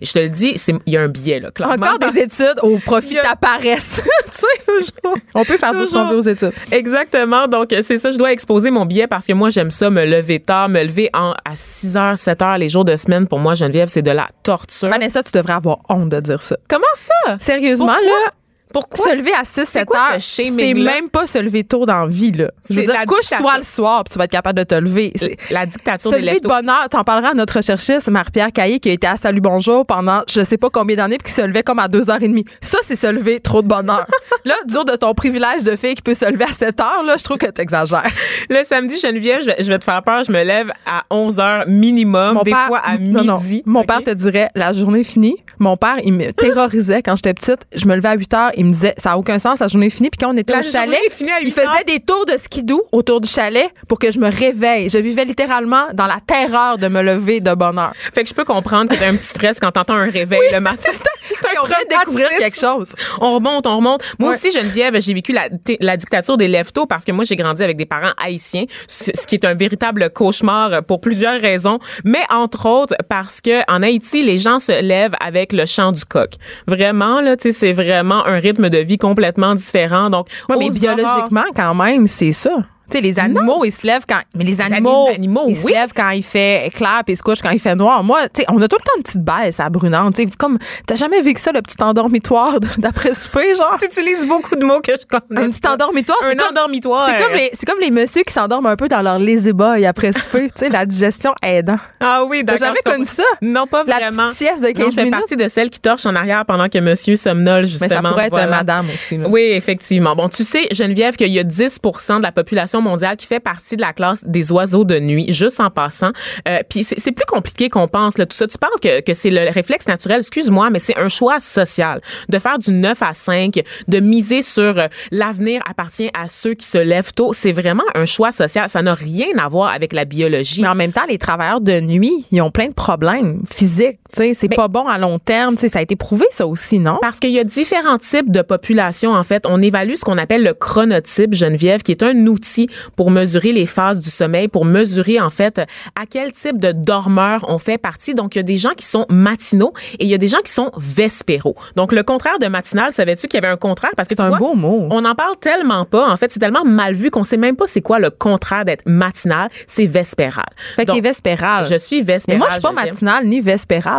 [0.03, 1.87] Je te le dis, il y a un biais là, clairement.
[1.87, 4.03] Encore des études au profit a- de ta paresse.
[4.25, 5.17] tu sais, toujours.
[5.35, 6.11] On peut faire dire ce qu'on Toujours.
[6.13, 6.53] veut aux études.
[6.73, 7.49] Exactement.
[7.49, 10.05] Donc, euh, c'est ça, je dois exposer mon billet parce que moi, j'aime ça, me
[10.05, 13.27] lever tard, me lever en, à 6 h, 7 h les jours de semaine.
[13.27, 14.89] Pour moi, Geneviève, c'est de la torture.
[14.89, 16.57] Vanessa, tu devrais avoir honte de dire ça.
[16.69, 17.37] Comment ça?
[17.41, 18.05] Sérieusement, Pourquoi?
[18.07, 18.33] là,
[18.81, 19.11] Pourquoi?
[19.11, 22.01] se lever à 6, 7 quoi heures, ce c'est même pas se lever tôt dans
[22.03, 22.51] la vie, là.
[22.69, 25.13] Je veux dire, couche-toi le soir, puis tu vas être capable de te lever.
[25.17, 28.53] C'est- La dictature Se des lever de bonne heure, t'en parleras à notre recherchiste, Marie-Pierre
[28.53, 31.41] Caillé, qui a été à Salut Bonjour pendant je sais pas combien d'années, puis qui
[31.41, 32.45] se levait comme à 2h30.
[32.61, 34.07] Ça, c'est se lever trop de bonne heure.
[34.45, 37.17] là, dur de ton privilège de fille qui peut se lever à 7 heures, là,
[37.19, 38.07] je trouve que t'exagères.
[38.51, 41.69] Le samedi, Geneviève, je, je vais te faire peur, je me lève à 11 h
[41.69, 43.39] minimum, des fois à non, non.
[43.39, 43.63] midi.
[43.65, 45.37] Mon père te dirait la journée est finie.
[45.59, 47.61] Mon père, il me terrorisait quand j'étais petite.
[47.75, 49.87] Je me levais à 8 heures, il me disait ça a aucun sens, la journée
[49.87, 50.11] est finie.
[50.11, 53.21] Puis quand on était La au chalet, il 8 faisait des tours de skidoo autour
[53.21, 54.89] du chalet pour que je me réveille.
[54.91, 57.93] Je vivais littéralement dans la terreur de me lever de bonne heure.
[58.13, 60.61] Fait que je peux comprendre que t'as un petit stress quand t'entends un réveil le
[60.61, 60.91] matin.
[61.29, 62.93] C'est vient de découvrir quelque chose.
[63.21, 64.03] On remonte, on remonte.
[64.19, 64.37] Moi Ouais.
[64.37, 65.49] aussi, Geneviève, j'ai vécu la,
[65.81, 69.27] la dictature des leftos parce que moi, j'ai grandi avec des parents haïtiens, ce ce
[69.27, 74.23] qui est un véritable cauchemar pour plusieurs raisons, mais entre autres parce que en Haïti,
[74.23, 76.31] les gens se lèvent avec le chant du coq.
[76.67, 80.11] Vraiment, là, tu sais, c'est vraiment un rythme de vie complètement différent.
[80.11, 82.67] Donc, Ouais, mais biologiquement, quand même, c'est ça.
[82.91, 84.21] Tu sais, les animaux, ils se lèvent quand.
[84.37, 87.43] Mais les animaux, animaux, ils se lèvent quand il fait clair puis ils se couchent
[87.43, 88.05] quand il fait noir.
[88.05, 90.15] Moi, tu sais, on a tout le temps une petite baisse à brunante.
[90.15, 93.77] Tu sais, comme, t'as jamais vu que ça, le petit endormitoire d'après souper, genre?
[93.81, 95.47] Tu utilises beaucoup de mots que je connais.
[95.47, 97.09] Un petit endormitoire, Un c'est comme, endormitoire.
[97.11, 99.85] c'est comme les, c'est comme les messieurs qui s'endorment un peu dans leur lazy boy
[99.87, 100.45] après souper.
[100.55, 101.77] tu sais, la digestion aidant.
[102.01, 102.69] Ah oui, T'as d'accord.
[102.69, 103.23] jamais je connu ça?
[103.43, 104.25] Non, pas La vraiment.
[104.29, 105.11] petite sieste de 15 non, minutes.
[105.19, 107.89] partie de celles qui torchent en arrière pendant que monsieur somnole, Mais justement.
[107.91, 108.47] ça pourrait être Voilà.
[108.59, 109.17] madame aussi.
[109.17, 109.27] là.
[109.29, 110.15] Oui, effectivement.
[110.15, 113.77] Bon, tu sais, Geneviève, qu'il y a 10% de la population mondiale qui fait partie
[113.77, 116.11] de la classe des oiseaux de nuit, juste en passant.
[116.49, 118.19] Euh, Puis c'est plus compliqué qu'on pense.
[118.19, 121.09] Là, tout ça, tu parles que, que c'est le réflexe naturel, excuse-moi, mais c'est un
[121.09, 126.29] choix social de faire du 9 à 5, de miser sur euh, l'avenir appartient à
[126.29, 127.33] ceux qui se lèvent tôt.
[127.33, 128.69] C'est vraiment un choix social.
[128.69, 130.63] Ça n'a rien à voir avec la biologie.
[130.63, 133.99] Mais en même temps, les travailleurs de nuit, ils ont plein de problèmes physiques.
[134.13, 135.55] Tu sais, c'est Mais- pas bon à long terme.
[135.55, 136.99] Tu sais, ça a été prouvé, ça aussi, non?
[137.01, 139.45] Parce qu'il y a différents types de populations, en fait.
[139.47, 143.67] On évalue ce qu'on appelle le chronotype, Geneviève, qui est un outil pour mesurer les
[143.67, 145.59] phases du sommeil, pour mesurer, en fait,
[145.95, 148.15] à quel type de dormeur on fait partie.
[148.15, 150.41] Donc, il y a des gens qui sont matinaux et il y a des gens
[150.45, 151.57] qui sont vespéraux.
[151.77, 153.91] Donc, le contraire de matinal, savais-tu qu'il y avait un contraire?
[153.97, 154.89] Parce que C'est tu un vois, beau mot.
[154.91, 156.09] on n'en parle tellement pas.
[156.11, 158.83] En fait, c'est tellement mal vu qu'on sait même pas c'est quoi le contraire d'être
[158.87, 159.49] matinal.
[159.67, 160.47] C'est vespéral.
[160.77, 161.67] Fait que Donc, les vespérales.
[161.69, 162.39] Je suis Mais vespérale.
[162.39, 163.41] moi, je suis pas matinale ni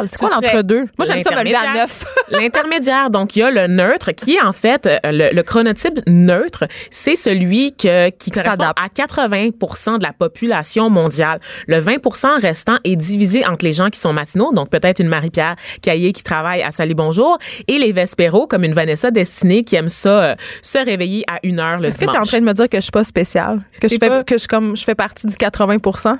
[0.07, 0.85] C'est quoi l'entre-deux?
[0.97, 1.73] Moi, j'aime ça me lever à.
[1.73, 2.05] 9.
[2.31, 5.99] L'intermédiaire, donc il y a le neutre qui est en fait euh, le, le chronotype
[6.07, 11.39] neutre, c'est celui que, qui correspond à 80% de la population mondiale.
[11.67, 15.55] Le 20% restant est divisé entre les gens qui sont matinaux, donc peut-être une Marie-Pierre
[15.81, 17.37] Caillé qui travaille à Salut Bonjour,
[17.67, 21.59] et les vespéros comme une Vanessa Destinée qui aime ça euh, se réveiller à une
[21.59, 22.27] heure le Est-ce que tu es en dimanche.
[22.29, 23.61] train de me dire que je suis pas spéciale?
[23.81, 25.77] Que je fais, pas- que je, comme, je fais partie du 80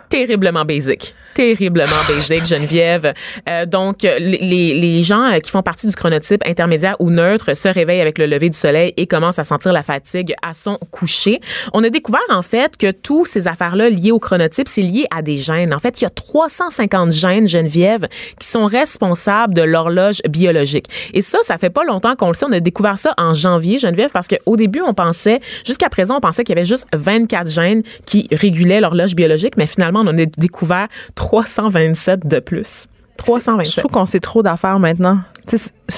[0.10, 1.14] terriblement basic.
[1.34, 3.14] Terriblement basic, Geneviève.
[3.48, 8.01] Euh, donc, les, gens euh, qui font partie du chronotype intermédiaire ou neutre se réveillent
[8.01, 11.39] avec le lever du soleil et commencent à sentir la fatigue à son coucher.
[11.74, 15.22] On a découvert, en fait, que toutes ces affaires-là liées au chronotype, c'est lié à
[15.22, 15.74] des gènes.
[15.74, 18.07] En fait, il y a 350 gènes, Geneviève,
[18.39, 20.86] qui sont responsables de l'horloge biologique.
[21.13, 22.45] Et ça, ça fait pas longtemps qu'on le sait.
[22.45, 26.22] On a découvert ça en janvier, Geneviève, parce qu'au début, on pensait, jusqu'à présent, on
[26.22, 30.18] pensait qu'il y avait juste 24 gènes qui régulaient l'horloge biologique, mais finalement, on en
[30.18, 32.88] a découvert 327 de plus.
[33.20, 33.84] Je 327.
[33.84, 35.20] trouve qu'on sait trop d'affaires maintenant.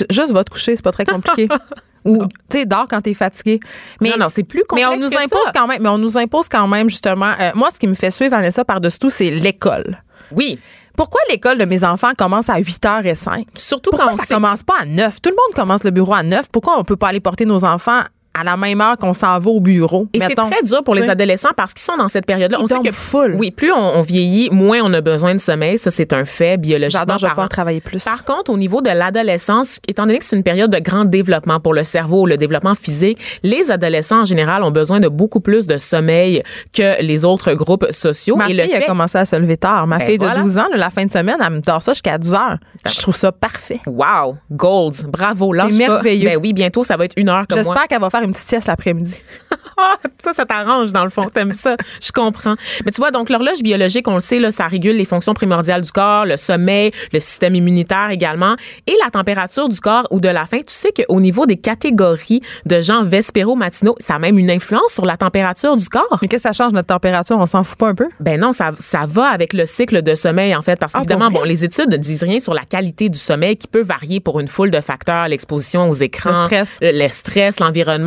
[0.10, 1.48] Juste va te coucher, c'est pas très compliqué.
[2.06, 3.60] Ou, tu sais, dors quand t'es fatigué.
[4.00, 5.52] Mais, non, non, c'est plus mais complexe on nous impose ça.
[5.54, 7.34] quand même, mais on nous impose quand même, justement.
[7.40, 10.02] euh, moi, ce qui me fait suivre, Vanessa, par-dessus tout, c'est l'école.
[10.32, 10.60] Oui.
[10.96, 13.46] Pourquoi l'école de mes enfants commence à 8h05?
[13.56, 15.22] Surtout Pourquoi quand on ça sait- commence pas à 9?
[15.22, 16.48] Tout le monde commence le bureau à 9.
[16.52, 18.02] Pourquoi on peut pas aller porter nos enfants
[18.34, 20.08] à la même heure qu'on s'en va au bureau?
[20.14, 22.58] Et c'est très dur pour les adolescents parce qu'ils sont dans cette période-là.
[22.62, 23.36] On sait que full.
[23.38, 25.78] oui, plus on, on vieillit, moins on a besoin de sommeil.
[25.78, 27.34] Ça, c'est un fait biologiquement J'adore, je vais parlant.
[27.36, 28.04] pouvoir travailler plus.
[28.04, 31.60] Par contre, au niveau de l'adolescence, étant donné que c'est une période de grand développement
[31.60, 35.68] pour le cerveau, le développement physique, les adolescents en général ont besoin de beaucoup plus
[35.68, 38.36] de sommeil que les autres groupes sociaux.
[38.36, 39.88] Ma et fille le a fait, commencé à se lever tard.
[39.88, 40.42] Ma Ben fille de voilà.
[40.42, 42.58] 12 ans, là, la fin de semaine, elle me dort ça jusqu'à 10 heures.
[42.86, 43.80] Je trouve ça parfait.
[43.86, 45.68] wow, golds, bravo, C'est pas.
[45.94, 46.30] merveilleux.
[46.30, 47.58] Ben oui, bientôt ça va être une heure comme.
[47.58, 49.22] J'espère qu'elle va faire une petite sieste l'après-midi.
[49.78, 51.26] Ah, ça, ça t'arrange dans le fond.
[51.30, 51.76] T'aimes ça.
[52.02, 52.56] Je comprends.
[52.86, 55.82] Mais tu vois, donc l'horloge biologique, on le sait, là, ça régule les fonctions primordiales
[55.82, 58.56] du corps, le sommeil, le système immunitaire également,
[58.88, 60.60] et la température du corps ou de la faim.
[60.60, 65.06] Tu sais qu'au niveau des catégories de gens vespéro-matinaux, ça a même une influence sur
[65.06, 66.18] la température du corps?
[66.22, 67.38] Mais qu'est-ce que ça change notre température?
[67.38, 68.08] On s'en fout pas un peu?
[68.20, 71.32] Ben non, ça, ça va avec le cycle de sommeil, en fait, parce Ah, qu'évidemment,
[71.32, 74.20] pour bon, les études ne disent rien sur la qualité du sommeil qui peut varier
[74.20, 76.78] pour une foule de facteurs, l'exposition aux écrans, Le stress.
[76.82, 77.08] le,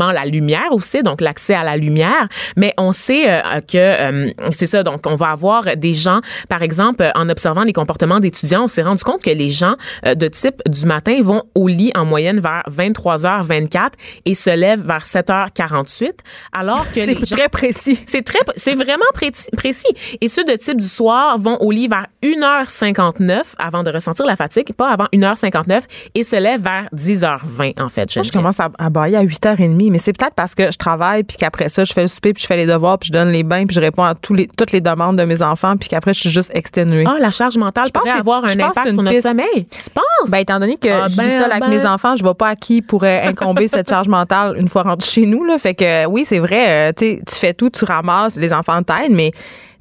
[0.02, 2.28] l'environnement, la lumière aussi, donc l'accès à la lumière.
[2.56, 6.62] Mais on sait euh, que euh, c'est ça, donc on va avoir des gens, par
[6.62, 9.74] exemple, euh, en observant les comportements d'étudiants, on s'est rendu compte que les gens
[10.06, 13.90] euh, de type du matin vont au lit en moyenne vers 23h24
[14.24, 16.12] et se lèvent vers 7h48,
[16.52, 18.00] alors que les C'est gens très précis.
[18.06, 19.92] c'est très, c'est vraiment précis, précis.
[20.20, 24.36] Et ceux de type du soir vont au lit vers 1h59 avant de ressentir la
[24.36, 25.82] fatigue, pas avant 1h59
[26.14, 28.14] et se lèvent vers 10h20 en fait.
[28.16, 31.22] Moi, je commence à, à bailler à 8h30, mais c'est peut-être parce que je travaille,
[31.22, 33.28] puis qu'après ça, je fais le souper, puis je fais les devoirs, puis je donne
[33.28, 35.88] les bains, puis je réponds à tous les, toutes les demandes de mes enfants, puis
[35.88, 37.04] qu'après, je suis juste exténuée.
[37.06, 39.28] Ah, la charge mentale pense pourrait avoir je un impact sur notre piste.
[39.28, 39.66] sommeil.
[39.70, 40.30] Tu penses?
[40.30, 41.68] Ben, étant donné que Ah, je ben, vis seule avec ben.
[41.70, 45.08] mes enfants, je vois pas à qui pourrait incomber cette charge mentale une fois rentré
[45.08, 45.44] chez nous.
[45.44, 45.58] Là.
[45.58, 48.82] Fait que oui, c'est vrai, euh, tu sais, tu fais tout, tu ramasses, les enfants
[48.82, 49.32] t'aident, mais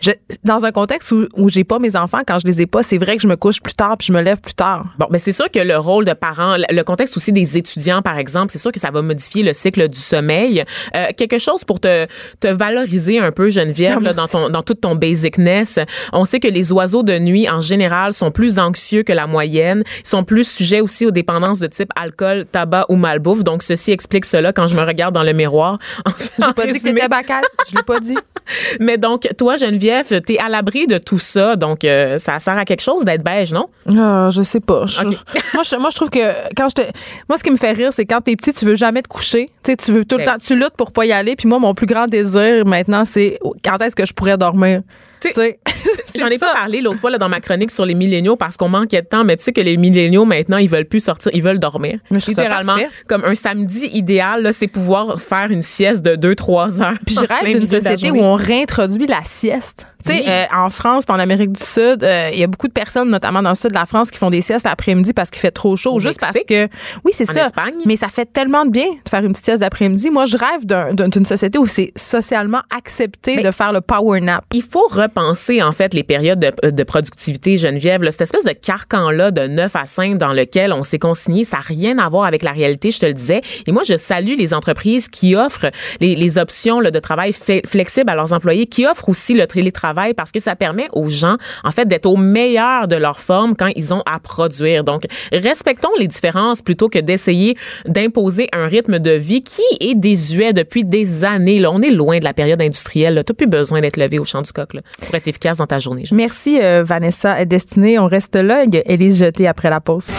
[0.01, 0.11] je,
[0.43, 2.97] dans un contexte où, où j'ai pas mes enfants, quand je les ai pas, c'est
[2.97, 4.85] vrai que je me couche plus tard puis je me lève plus tard.
[4.97, 8.17] Bon, mais c'est sûr que le rôle de parent, le- contexte aussi des étudiants, par
[8.17, 10.63] exemple, c'est sûr que ça va modifier le cycle du sommeil.
[10.95, 12.07] Euh, quelque chose pour te,
[12.39, 15.79] te valoriser un peu, Geneviève, Non, là, dans ton dans toute ton basicness.
[16.13, 19.83] On sait que les oiseaux de nuit, en général, sont plus anxieux que la moyenne.
[20.03, 23.43] Ils sont plus sujets aussi aux dépendances de type alcool, tabac ou malbouffe.
[23.43, 25.77] Donc, ceci explique cela quand je me regarde dans le miroir.
[26.39, 27.45] J'ai pas dit que c'était bacasse.
[27.69, 28.17] Je l'ai pas dit.
[28.79, 29.90] Mais donc, toi, Geneviève,
[30.25, 31.55] t'es à l'abri de tout ça.
[31.55, 33.67] Donc, euh, ça sert à quelque chose d'être beige, non?
[33.97, 34.85] Ah, je sais pas.
[34.85, 35.03] Je-
[35.53, 36.19] moi, je, moi, je trouve que
[36.55, 36.81] quand je te.
[37.29, 39.47] Moi, ce qui me fait rire, c'est quand t'es petit, tu veux jamais te coucher.
[39.63, 40.33] Tu sais, tu veux tout le Ben.
[40.33, 40.37] temps.
[40.45, 41.35] Tu luttes pour pas y aller.
[41.35, 44.81] Puis moi, mon plus grand désir maintenant, c'est quand est-ce que je pourrais dormir?
[46.19, 48.69] J'en ai pas parlé l'autre fois là, dans ma chronique sur les milléniaux parce qu'on
[48.69, 51.41] manquait de temps, mais tu sais que les milléniaux maintenant ils veulent plus sortir, ils
[51.41, 51.99] veulent dormir.
[52.11, 52.75] Littéralement,
[53.07, 56.93] comme un samedi idéal, là, c'est pouvoir faire une sieste de 2-3 heures.
[57.05, 59.85] Puis je rêve d'une société où on réintroduit la sieste.
[60.03, 60.25] Tu sais, Oui.
[60.27, 63.09] euh, en France, puis en Amérique du Sud, euh, il y a beaucoup de personnes,
[63.11, 65.51] notamment dans le sud de la France, qui font des siestes l'après-midi parce qu'il fait
[65.51, 65.93] trop chaud.
[65.93, 66.67] Au juste parce que,
[67.05, 67.45] oui, c'est ça.
[67.45, 67.75] Espagne?
[67.85, 70.09] Mais ça fait tellement de bien de faire une petite sieste d'après-midi.
[70.09, 73.81] Moi, je rêve d'un- d'un- d'une société où c'est socialement accepté Mais- de faire le
[73.81, 74.43] power nap.
[74.53, 79.31] il faut repenser en fait les périodes de, productivité Geneviève cette espèce de carcan là
[79.31, 82.43] de 9 à 5 dans lequel on s'est consigné ça n'a rien à voir avec
[82.43, 83.41] la réalité je te le disais.
[83.67, 87.33] Et moi je salue les entreprises qui offrent les, options là, de travail
[87.65, 91.35] flexible à leurs employés qui offrent aussi le télétravail parce que ça permet aux gens
[91.63, 94.83] en fait d'être au meilleur de leur forme quand ils ont à produire.
[94.83, 100.53] Donc respectons les différences plutôt que d'essayer d'imposer un rythme de vie qui est désuet
[100.53, 101.71] depuis des années là.
[101.71, 104.41] On est loin de la période industrielle tu n'as plus besoin d'être levé au champ
[104.41, 106.03] du coq là, pour être efficace dans ta journée.
[106.11, 107.99] Merci, euh, Vanessa Destinée.
[107.99, 108.63] On reste là.
[108.63, 110.11] Il y a Élise Jeté après la pause.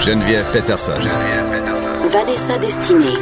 [0.00, 0.92] Geneviève Peterson.
[2.08, 3.16] Vanessa Destinée.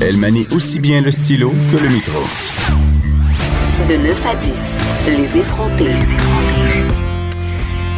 [0.00, 2.18] Elle manie aussi bien le stylo que le micro.
[3.88, 4.62] De 9 à 10,
[5.18, 5.94] les effrontés.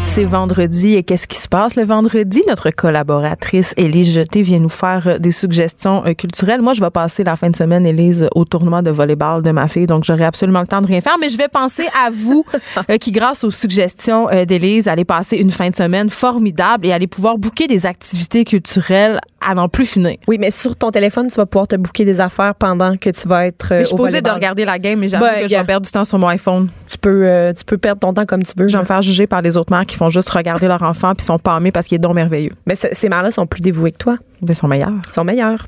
[0.07, 2.43] C'est vendredi et qu'est-ce qui se passe le vendredi?
[2.49, 6.63] Notre collaboratrice Élise Jeté vient nous faire euh, des suggestions euh, culturelles.
[6.63, 9.69] Moi, je vais passer la fin de semaine, Élise, au tournoi de volleyball de ma
[9.69, 11.17] fille, donc j'aurai absolument le temps de rien faire.
[11.21, 12.47] Mais je vais penser à vous
[12.91, 17.09] euh, qui, grâce aux suggestions d'Élise, allez passer une fin de semaine formidable et allez
[17.09, 20.17] pouvoir booker des activités culturelles à n'en plus finir.
[20.27, 23.29] Oui, mais sur ton téléphone, tu vas pouvoir te booker des affaires pendant que tu
[23.29, 25.49] vas être euh, Mais je suis posée de regarder la game, mais j'avoue Ben, que
[25.49, 26.69] je vais perdre du temps sur mon iPhone.
[26.89, 28.67] Tu peux, euh, tu peux perdre ton temps comme tu veux.
[28.69, 31.15] Je vais me faire juger par les autres mères qui font juste regarder leur enfant
[31.15, 32.51] puis sont pâmés parce qu'il est donc merveilleux.
[32.67, 34.17] Mais ce- ces mères-là sont plus dévouées que toi.
[34.47, 34.91] Ils sont meilleurs.
[35.09, 35.67] Ils sont meilleurs.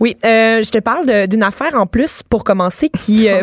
[0.00, 3.42] Oui, euh, je te parle de- d'une affaire en plus pour commencer qui euh,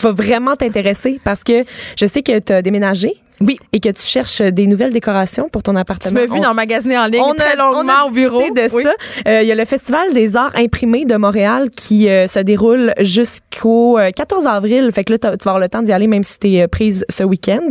[0.00, 1.64] va vraiment t'intéresser parce que
[1.98, 3.58] je sais que tu as déménagé Oui.
[3.72, 6.20] et que tu cherches des nouvelles décorations pour ton Tu appartement.
[6.20, 8.42] m'as vu dans magasiner en ligne on a- très longuement on a au bureau.
[8.50, 8.82] de Oui.
[8.82, 8.92] ça.
[9.28, 12.94] Euh, Il y a le Festival des arts imprimés de Montréal qui euh, se déroule
[13.00, 14.90] jusqu'au euh, 14 avril.
[14.92, 17.04] Fait que là, tu vas avoir le temps d'y aller même si tu es prise
[17.08, 17.68] ce week-end.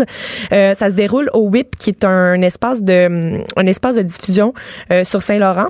[0.52, 4.02] Euh, ça se déroule au WIP qui est un espace de, hum, un espace de
[4.02, 4.54] diffusion
[4.92, 5.70] euh, sur Saint-Laurent.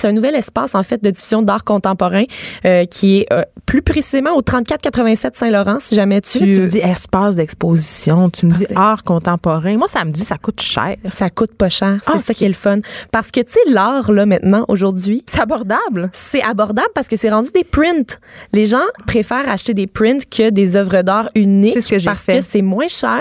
[0.00, 2.24] C'est un nouvel espace, en fait, de diffusion d'art contemporain
[2.64, 6.38] euh, qui est euh, plus précisément au 3487 Saint-Laurent, si jamais tu...
[6.38, 9.76] Tu, tu me dis espace d'exposition, tu me dis art contemporain.
[9.76, 10.96] Moi, ça me dit ça coûte cher.
[11.10, 11.98] Ça coûte pas cher.
[12.02, 12.78] C'est Ah, ça qui est le fun.
[13.12, 16.08] Parce que, tu sais, l'art, là, maintenant, aujourd'hui, C'est abordable.
[16.12, 18.18] c'est abordable parce que c'est rendu des prints.
[18.54, 22.38] Les gens préfèrent acheter des prints que des œuvres d'art uniques ce que parce fait.
[22.38, 23.20] que c'est moins cher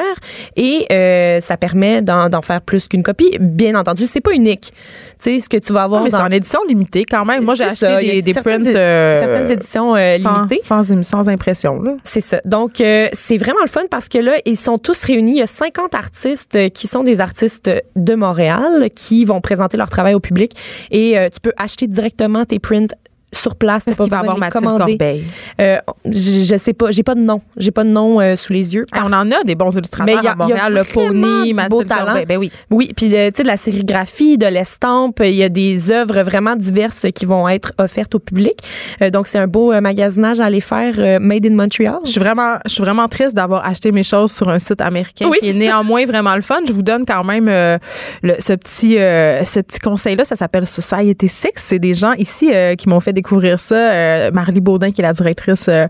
[0.56, 3.38] et euh, ça permet d'en d'en faire plus qu'une copie.
[3.40, 4.72] Bien entendu, c'est pas unique.
[5.20, 7.43] Sais, ce que tu vas avoir Non, mais c'est en édition limitée quand même.
[7.43, 10.61] Moi, j'ai acheté ça, des, des certaines prints euh, certaines éditions euh, sans, limitées.
[10.63, 11.82] sans, sans impression.
[11.82, 11.95] Là.
[12.05, 12.39] C'est ça.
[12.45, 15.32] Donc, euh, c'est vraiment le fun parce que là, ils sont tous réunis.
[15.32, 19.89] Il y a 50 artistes qui sont des artistes de Montréal qui vont présenter leur
[19.89, 20.53] travail au public
[20.89, 22.88] et tu peux acheter directement tes prints
[23.34, 23.88] sur place.
[23.88, 24.98] Est-ce qu'il va avoir Mathilde commander.
[24.98, 25.24] Corbeil?
[25.62, 26.92] Euh, je, je sais pas.
[26.92, 27.42] J'ai pas de nom.
[27.58, 28.86] J'ai pas de nom euh, sous les yeux.
[28.92, 30.58] Ah, on en a des bons illustrateurs Mais il y a- à Montréal.
[30.58, 32.06] y a le Pony, du beau Mathilde talent.
[32.06, 32.26] Corbeil.
[32.26, 32.52] Ben oui.
[32.72, 36.22] Oui, puis le- tu sais de la sérigraphie, de l'estampe, il y a des œuvres
[36.24, 38.58] vraiment diverses qui vont être offertes au public.
[39.02, 42.00] Euh, donc c'est un beau euh, magasinage à aller faire euh, made in Montreal.
[42.06, 45.28] Je suis vraiment, je suis vraiment triste d'avoir acheté mes choses sur un site américain
[45.30, 46.60] Oui, qui est néanmoins vraiment le fun.
[46.68, 47.78] Je vous donne quand même euh,
[48.24, 50.26] le- ce petit, euh, ce petit conseil-là.
[50.26, 51.50] Ça s'appelle Society Six.
[51.56, 53.76] C'est des gens ici euh, qui m'ont fait découvrir ça.
[53.76, 55.86] Euh, Marlie Baudin, qui est la directrice euh,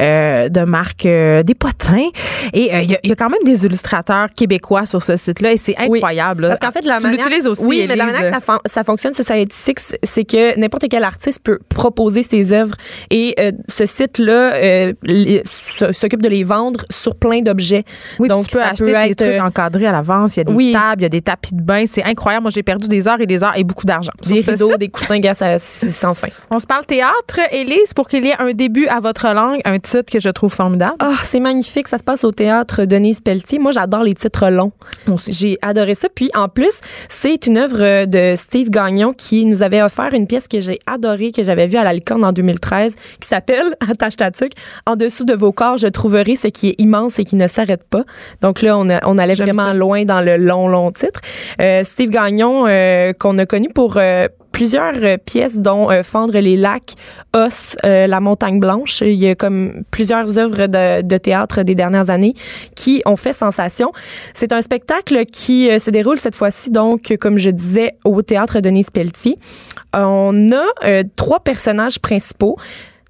[0.00, 2.08] euh, de marque euh, des potins.
[2.52, 5.52] Et il y, a- il y a quand même des illustrateurs québécois sur ce site-là
[5.52, 6.48] et c'est incroyable.
[6.48, 7.62] Parce qu'en fait, la tu manière, l'utilises aussi.
[7.64, 8.14] Oui, mais la Élise.
[8.14, 12.22] manière que ça, fon- ça fonctionne, Society Six, c'est que n'importe quel artiste peut proposer
[12.22, 12.74] ses œuvres
[13.10, 13.34] et
[13.68, 14.52] ce site-là
[15.92, 17.84] s'occupe de les vendre sur plein d'objets.
[18.18, 20.36] Oui, Donc, tu peux ça acheter peut des être, trucs euh, encadrés à l'avance.
[20.36, 20.72] Il y a des oui.
[20.72, 21.84] tables, il y a des tapis de bain.
[21.86, 22.42] C'est incroyable.
[22.42, 24.12] Moi, j'ai perdu des heures et des heures et beaucoup d'argent.
[24.26, 25.58] Des rideaux, des coussins, gars, c'est
[25.90, 26.28] sans fin.
[26.50, 29.78] On se parle théâtre, Élise, pour qu'il y ait un début à votre langue, un
[29.78, 30.96] titre que je trouve formidable.
[31.00, 31.88] Ah, c'est magnifique.
[31.88, 33.58] Ça se passe au théâtre Denise Pelletier.
[33.58, 34.72] Moi, j'adore les titres longs.
[35.28, 36.08] J'ai adoré ça.
[36.14, 40.48] Puis, en plus, c'est une œuvre de Steve Gagnon qui nous avait offert une pièce
[40.48, 44.30] que j'ai adorée, que j'avais vue à la licorne en 2013, qui s'appelle, attache ta
[44.86, 47.84] En dessous de vos corps, je trouverai ce qui est immense et qui ne s'arrête
[47.84, 48.04] pas.
[48.42, 49.74] Donc là, on, a- on allait vraiment ça.
[49.74, 51.20] loin dans le long, long titre.
[51.60, 53.96] Euh, Steve Gagnon, euh, qu'on a connu pour...
[53.96, 54.26] euh,
[54.56, 56.94] plusieurs euh, pièces, dont euh, Fendre les lacs,
[57.34, 59.02] Os, euh, La montagne blanche.
[59.02, 62.32] Il y a comme plusieurs œuvres de, de théâtre des dernières années
[62.74, 63.92] qui ont fait sensation.
[64.32, 68.88] C'est un spectacle qui se déroule cette fois-ci, donc, comme je disais, au théâtre Denise
[68.88, 69.38] Pelletier.
[69.92, 72.56] On a trois personnages principaux.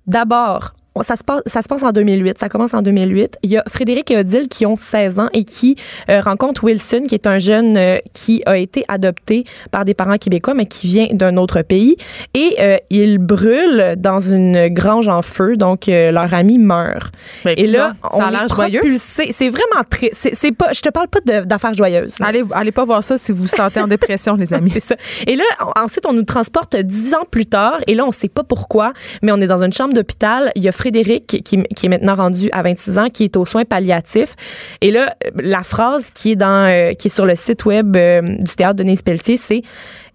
[0.07, 3.38] D'abord, ça se, passe, ça se passe en 2008, ça commence en 2008.
[3.42, 5.76] Il y a Frédéric et Odile qui ont 16 ans et qui
[6.09, 10.16] euh, rencontrent Wilson, qui est un jeune euh, qui a été adopté par des parents
[10.18, 11.97] québécois, mais qui vient d'un autre pays.
[12.34, 17.12] Et euh, ils brûlent dans une grange en feu, donc euh, leur ami meurt.
[17.44, 18.80] Ben, et là, ça a on l'air est joyeux.
[18.99, 20.11] C'est vraiment très...
[20.12, 20.72] C'est pas...
[20.72, 22.18] Je te parle pas d'affaires joyeuses.
[22.18, 22.26] là.
[22.26, 24.70] Allez, allez pas voir ça si vous vous sentez en dépression, les amis.
[24.74, 24.97] C'est ça.
[25.26, 27.78] Et là, on- ensuite, on nous transporte dix ans plus tard.
[27.86, 28.92] Et là, on sait pas pourquoi,
[29.22, 30.51] mais on est dans une chambre d'hôpital.
[30.57, 33.47] Il y a Frédéric qui, qui est maintenant rendu à 26 ans, qui est aux
[33.47, 34.34] soins palliatifs.
[34.80, 38.20] Et là, la phrase qui est dans, euh, qui est sur le site web euh,
[38.22, 39.62] du théâtre Denise Pelletier, c'est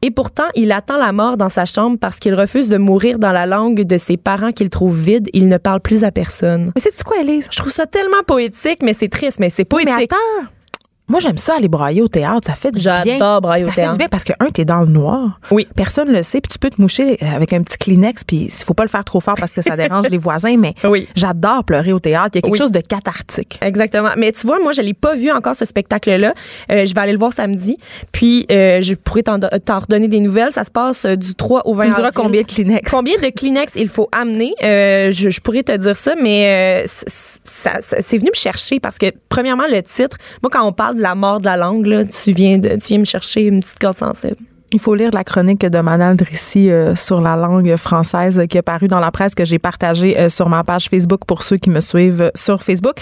[0.03, 3.31] et pourtant, il attend la mort dans sa chambre parce qu'il refuse de mourir dans
[3.31, 5.29] la langue de ses parents qu'il trouve vide.
[5.33, 6.71] Il ne parle plus à personne.
[6.75, 7.47] Mais c'est quoi, Elise?
[7.51, 10.11] Je trouve ça tellement poétique, mais c'est triste, mais c'est Mais poétique.
[10.11, 10.47] attends.
[11.11, 12.47] Moi, j'aime ça aller brailler au théâtre.
[12.47, 13.03] Ça fait du bien.
[13.05, 13.91] J'adore brailler au ça fait théâtre.
[13.93, 15.39] du bien parce que, un, t'es dans le noir.
[15.51, 15.67] Oui.
[15.75, 16.41] Personne le sait.
[16.41, 18.23] Puis tu peux te moucher avec un petit Kleenex.
[18.23, 20.55] Puis il faut pas le faire trop fort parce que ça dérange les voisins.
[20.57, 21.07] Mais Oui.
[21.15, 22.31] j'adore pleurer au théâtre.
[22.33, 22.57] Il y a quelque Oui.
[22.57, 23.59] chose de cathartique.
[23.61, 24.09] Exactement.
[24.17, 26.33] Mais tu vois, moi, je l'ai pas vu encore ce spectacle-là.
[26.71, 27.77] Euh, je vais aller le voir samedi.
[28.11, 30.51] Puis, euh, je pourrais t'en t'en redonner des nouvelles.
[30.51, 32.23] Ça se passe euh, du 3 au 20 Tu me diras avril.
[32.23, 32.89] combien de Kleenex?
[32.91, 34.53] Combien de Kleenex il faut amener?
[34.63, 37.05] Euh, je, je pourrais te dire ça, mais euh, c-
[37.43, 40.95] ça, ça- c'est venu me chercher parce que, premièrement, le titre, moi, quand on parle
[41.01, 43.97] la mort de la langue, tu, viens de, tu viens me chercher une petite corde
[43.97, 44.37] sensible.
[44.73, 48.57] Il faut lire la chronique de Manal Drissi euh, sur la langue française euh, qui
[48.57, 51.57] est parue dans la presse que j'ai partagée euh, sur ma page Facebook pour ceux
[51.57, 52.95] qui me suivent sur Facebook.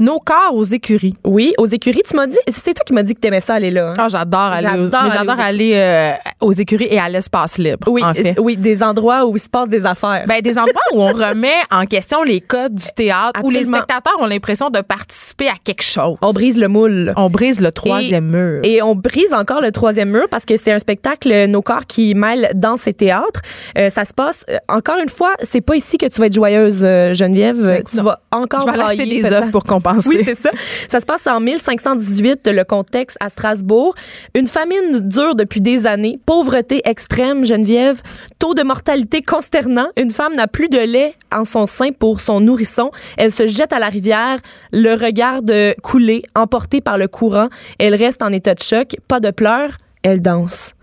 [0.00, 1.14] Nos corps aux écuries.
[1.24, 3.70] Oui, aux écuries, tu m'as dit, c'est toi qui m'as dit que t'aimais ça aller
[3.70, 3.90] là.
[3.90, 3.94] hein?
[3.96, 7.86] Ah, j'adore aller, aux, J'adore aller j'adore aux aller aux écuries et à l'espace libre.
[7.88, 8.34] Oui, en fait.
[8.40, 10.24] oui, des endroits où il se passe des affaires.
[10.26, 14.16] Ben, des endroits où on remet en question les codes du théâtre, où les spectateurs
[14.18, 16.16] ont l'impression de participer à quelque chose.
[16.22, 17.12] on brise le moule.
[17.16, 18.62] On brise le troisième mur.
[18.64, 21.86] Et on brise encore le troisième mur parce que c'est un spectacle euh, Nos corps
[21.86, 23.40] qui mêle danse et théâtre.
[23.78, 26.34] Euh, ça se passe, euh, encore une fois, c'est pas ici que tu vas être
[26.34, 27.66] joyeuse, Geneviève.
[27.66, 28.04] Euh, tu non.
[28.04, 30.08] vas encore Je vais brailler, des œufs pour compenser.
[30.08, 30.50] Oui, c'est ça.
[30.88, 33.94] Ça se passe en 1518, le contexte à Strasbourg.
[34.34, 36.18] Une famine dure depuis des années.
[36.24, 38.00] Pauvreté extrême, Geneviève.
[38.38, 39.88] Taux de mortalité consternant.
[39.96, 42.90] Une femme n'a plus de lait en son sein pour son nourrisson.
[43.16, 44.38] Elle se jette à la rivière,
[44.72, 45.52] le regarde
[45.82, 47.48] couler, emportée par le courant.
[47.78, 48.96] Elle reste en état de choc.
[49.08, 49.72] Pas de pleurs.
[50.02, 50.74] Elle danse.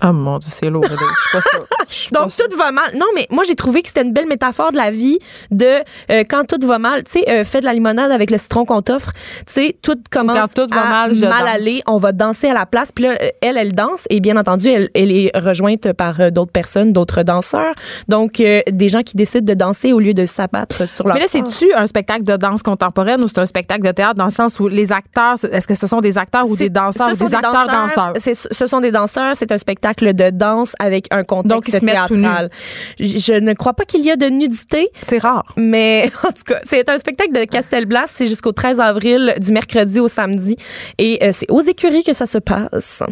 [0.00, 0.84] Ah mon Dieu, c'est lourd.
[0.84, 0.96] Je suis
[1.32, 1.66] pas sûre.
[2.12, 2.48] Pas Donc, sûre.
[2.48, 2.90] tout va mal.
[2.96, 5.18] Non, mais moi, j'ai trouvé que c'était une belle métaphore de la vie
[5.50, 5.66] de
[6.10, 7.04] euh, quand tout va mal.
[7.04, 9.12] Tu sais, euh, fais de la limonade avec le citron qu'on t'offre.
[9.46, 11.34] Tu sais, tout commence Quand tout va à mal, je danse.
[11.54, 11.82] aller.
[11.86, 12.90] On va danser à la place.
[12.92, 14.06] Puis là, euh, elle, elle danse.
[14.10, 17.74] Et bien entendu, elle, elle est rejointe par euh, d'autres personnes, d'autres danseurs.
[18.08, 21.26] Donc, des gens qui décident de danser au lieu de s'abattre sur leur Mais là,
[21.28, 24.58] c'est-tu un spectacle de danse contemporaine ou c'est un spectacle de théâtre dans le sens
[24.58, 27.24] où les acteurs, est-ce que ce sont des acteurs ou des danseurs ce ou sont
[27.26, 28.12] des acteurs danseurs?
[28.16, 29.36] C'est- Ce sont des danseurs.
[29.36, 31.90] C'est un spectacle de danse avec un Donc, contexte nus.
[31.90, 32.50] théâtral.
[32.98, 34.90] Je, je ne crois pas qu'il y a de nudité.
[35.02, 35.44] C'est rare.
[35.56, 38.06] Mais en tout cas, c'est un spectacle de Castelblas.
[38.06, 40.56] C'est jusqu'au 13 avril, du mercredi au samedi.
[40.98, 43.02] Et euh, c'est aux écuries que ça se passe.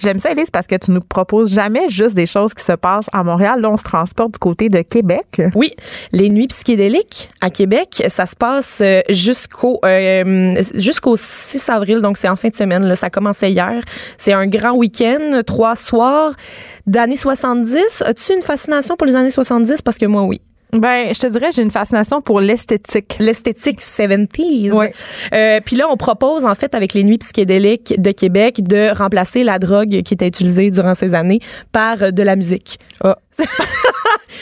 [0.00, 3.08] J'aime ça, Elise, parce que tu nous proposes jamais juste des choses qui se passent
[3.12, 3.60] à Montréal.
[3.60, 5.42] Là, on se transporte du côté de Québec.
[5.54, 5.72] Oui,
[6.12, 12.18] les nuits psychédéliques à Québec, ça se passe euh, jusqu'au euh, jusqu'au 6 avril, donc
[12.18, 12.84] c'est en fin de semaine.
[12.84, 13.80] Là, ça commençait hier.
[14.18, 16.32] C'est un grand week-end, trois soirs
[16.86, 18.02] d'années 70.
[18.02, 19.82] As-tu une fascination pour les années 70?
[19.82, 20.40] Parce que moi, oui.
[20.74, 23.16] Ben, je te dirais, j'ai une fascination pour l'esthétique.
[23.18, 24.72] l'esthétique 70s.
[24.72, 24.92] Ouais.
[25.32, 29.44] Euh, puis là, on propose, en fait, avec les nuits psychédéliques de Québec, de remplacer
[29.44, 31.40] la drogue qui était utilisée durant ces années
[31.72, 32.78] par euh, de la musique.
[33.02, 33.16] Ah.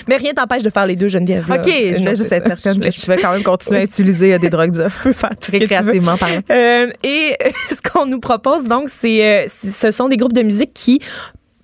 [0.08, 1.44] Mais rien t'empêche de faire les deux, Geneviève.
[1.50, 4.38] OK, je voulais juste être certaine que je vais quand même continuer à utiliser euh,
[4.38, 4.90] des drogues dures.
[4.90, 5.52] Tu peux faire tout.
[5.52, 6.40] Récréativement, pardon.
[6.50, 7.36] Euh, et
[7.70, 11.00] ce qu'on nous propose, donc, c'est, euh, ce sont des groupes de musique qui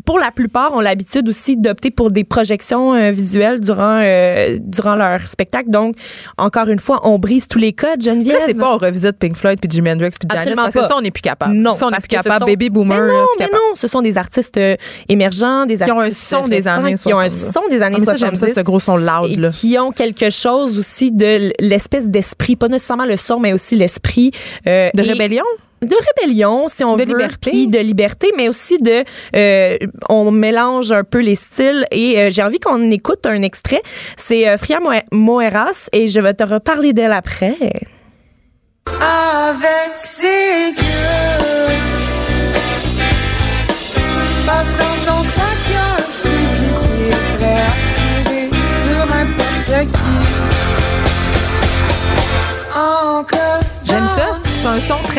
[0.09, 4.95] pour la plupart, ont l'habitude aussi d'opter pour des projections euh, visuelles durant euh, durant
[4.97, 5.69] leur spectacle.
[5.69, 5.97] Donc,
[6.39, 8.39] encore une fois, on brise tous les codes, Geneviève.
[8.39, 10.89] Là, c'est pas on revisite Pink Floyd puis Jimi Hendrix puis Janis parce que pas.
[10.89, 11.53] ça, on n'est plus capable.
[11.55, 12.39] Non, ça, on n'est plus capable.
[12.39, 13.59] sont- Baby boomer, Mais non, mais capable.
[13.69, 14.77] non, ce sont des artistes euh,
[15.11, 17.53] émergents, des Qui ont un artistes son des années qui ont un 70.
[17.53, 19.49] son des années Ah, mais ça, j'aime 70 ça, ce gros son loud, et là.
[19.51, 24.31] qui ont quelque chose aussi de l'espèce d'esprit, pas nécessairement le son, mais aussi l'esprit
[24.65, 25.45] De et- rébellion?
[25.83, 27.51] De rébellion, si on De veut, liberté.
[27.51, 29.05] puis de liberté, mais aussi de,
[29.37, 29.77] euh,
[30.09, 33.83] on mélange un peu les styles et euh, j'ai envie qu'on écoute un extrait.
[34.17, 37.57] C'est euh, Fria Moe- Moeras et je vais te reparler d'elle après.
[38.87, 41.98] avec ses yeux.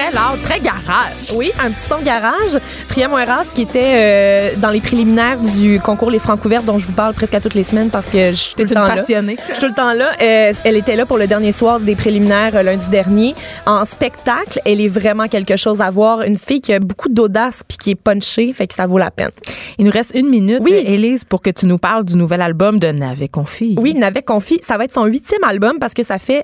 [0.09, 1.33] Très loud, très garage.
[1.35, 2.57] Oui, un petit son garage.
[2.87, 6.87] Priya Moiras, qui était euh, dans les préliminaires du concours Les Francs ouverts, dont je
[6.87, 8.95] vous parle presque à toutes les semaines parce que je suis tout le temps là.
[8.97, 9.37] passionnée.
[9.49, 10.11] Je suis tout le temps là.
[10.21, 13.35] Euh, elle était là pour le dernier soir des préliminaires euh, lundi dernier.
[13.65, 16.21] En spectacle, elle est vraiment quelque chose à voir.
[16.21, 19.11] Une fille qui a beaucoup d'audace puis qui est punchée, fait que ça vaut la
[19.11, 19.31] peine.
[19.77, 20.73] Il nous reste une minute, Oui.
[20.73, 23.75] Élise, pour que tu nous parles du nouvel album de Navet Confi.
[23.79, 26.43] Oui, Navet Confi, ça va être son huitième album parce que ça fait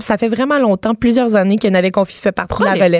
[0.00, 2.99] ça fait vraiment longtemps, plusieurs années que Navet Confi fait partie de la relève.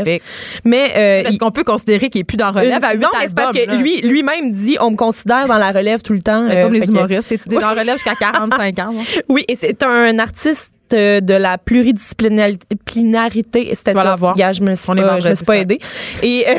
[0.64, 3.00] Mais euh, Est-ce il- qu'on peut considérer qu'il est plus dans relève une- à huit
[3.02, 3.74] non, mais c'est parce que là?
[3.76, 6.48] lui lui-même dit on me considère dans la relève tout le temps.
[6.48, 8.94] Euh, comme fait les que- humoristes, t'es t'es dans relève jusqu'à 45 ans.
[9.28, 13.74] Oui, et c'est un artiste euh, de la pluridisciplinarité.
[13.74, 14.34] C'était voir.
[14.36, 15.78] Gars, je me suis On pas, je me suis pas aidée.
[16.22, 16.54] Et euh,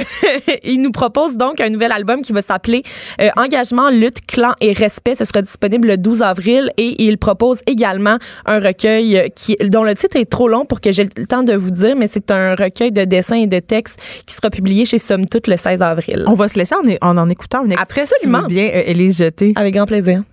[0.63, 2.84] il nous propose donc un nouvel album qui va s'appeler
[3.21, 5.15] euh, Engagement, lutte, clan et respect.
[5.15, 9.95] Ce sera disponible le 12 avril et il propose également un recueil qui dont le
[9.95, 12.55] titre est trop long pour que j'ai le temps de vous dire, mais c'est un
[12.55, 16.23] recueil de dessins et de textes qui sera publié chez Somme Toute le 16 avril.
[16.27, 18.47] On va se laisser en, en, en écoutant un extrait, si tu veux Absolument.
[18.47, 19.53] bien, euh, Élise Jeté.
[19.55, 20.23] Avec grand plaisir.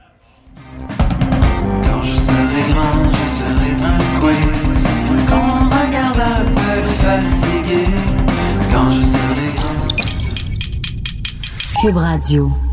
[5.28, 7.84] Qu'on regarde un peu fatigué.
[8.72, 9.48] Quand je serai.
[11.80, 12.67] Cube Radio.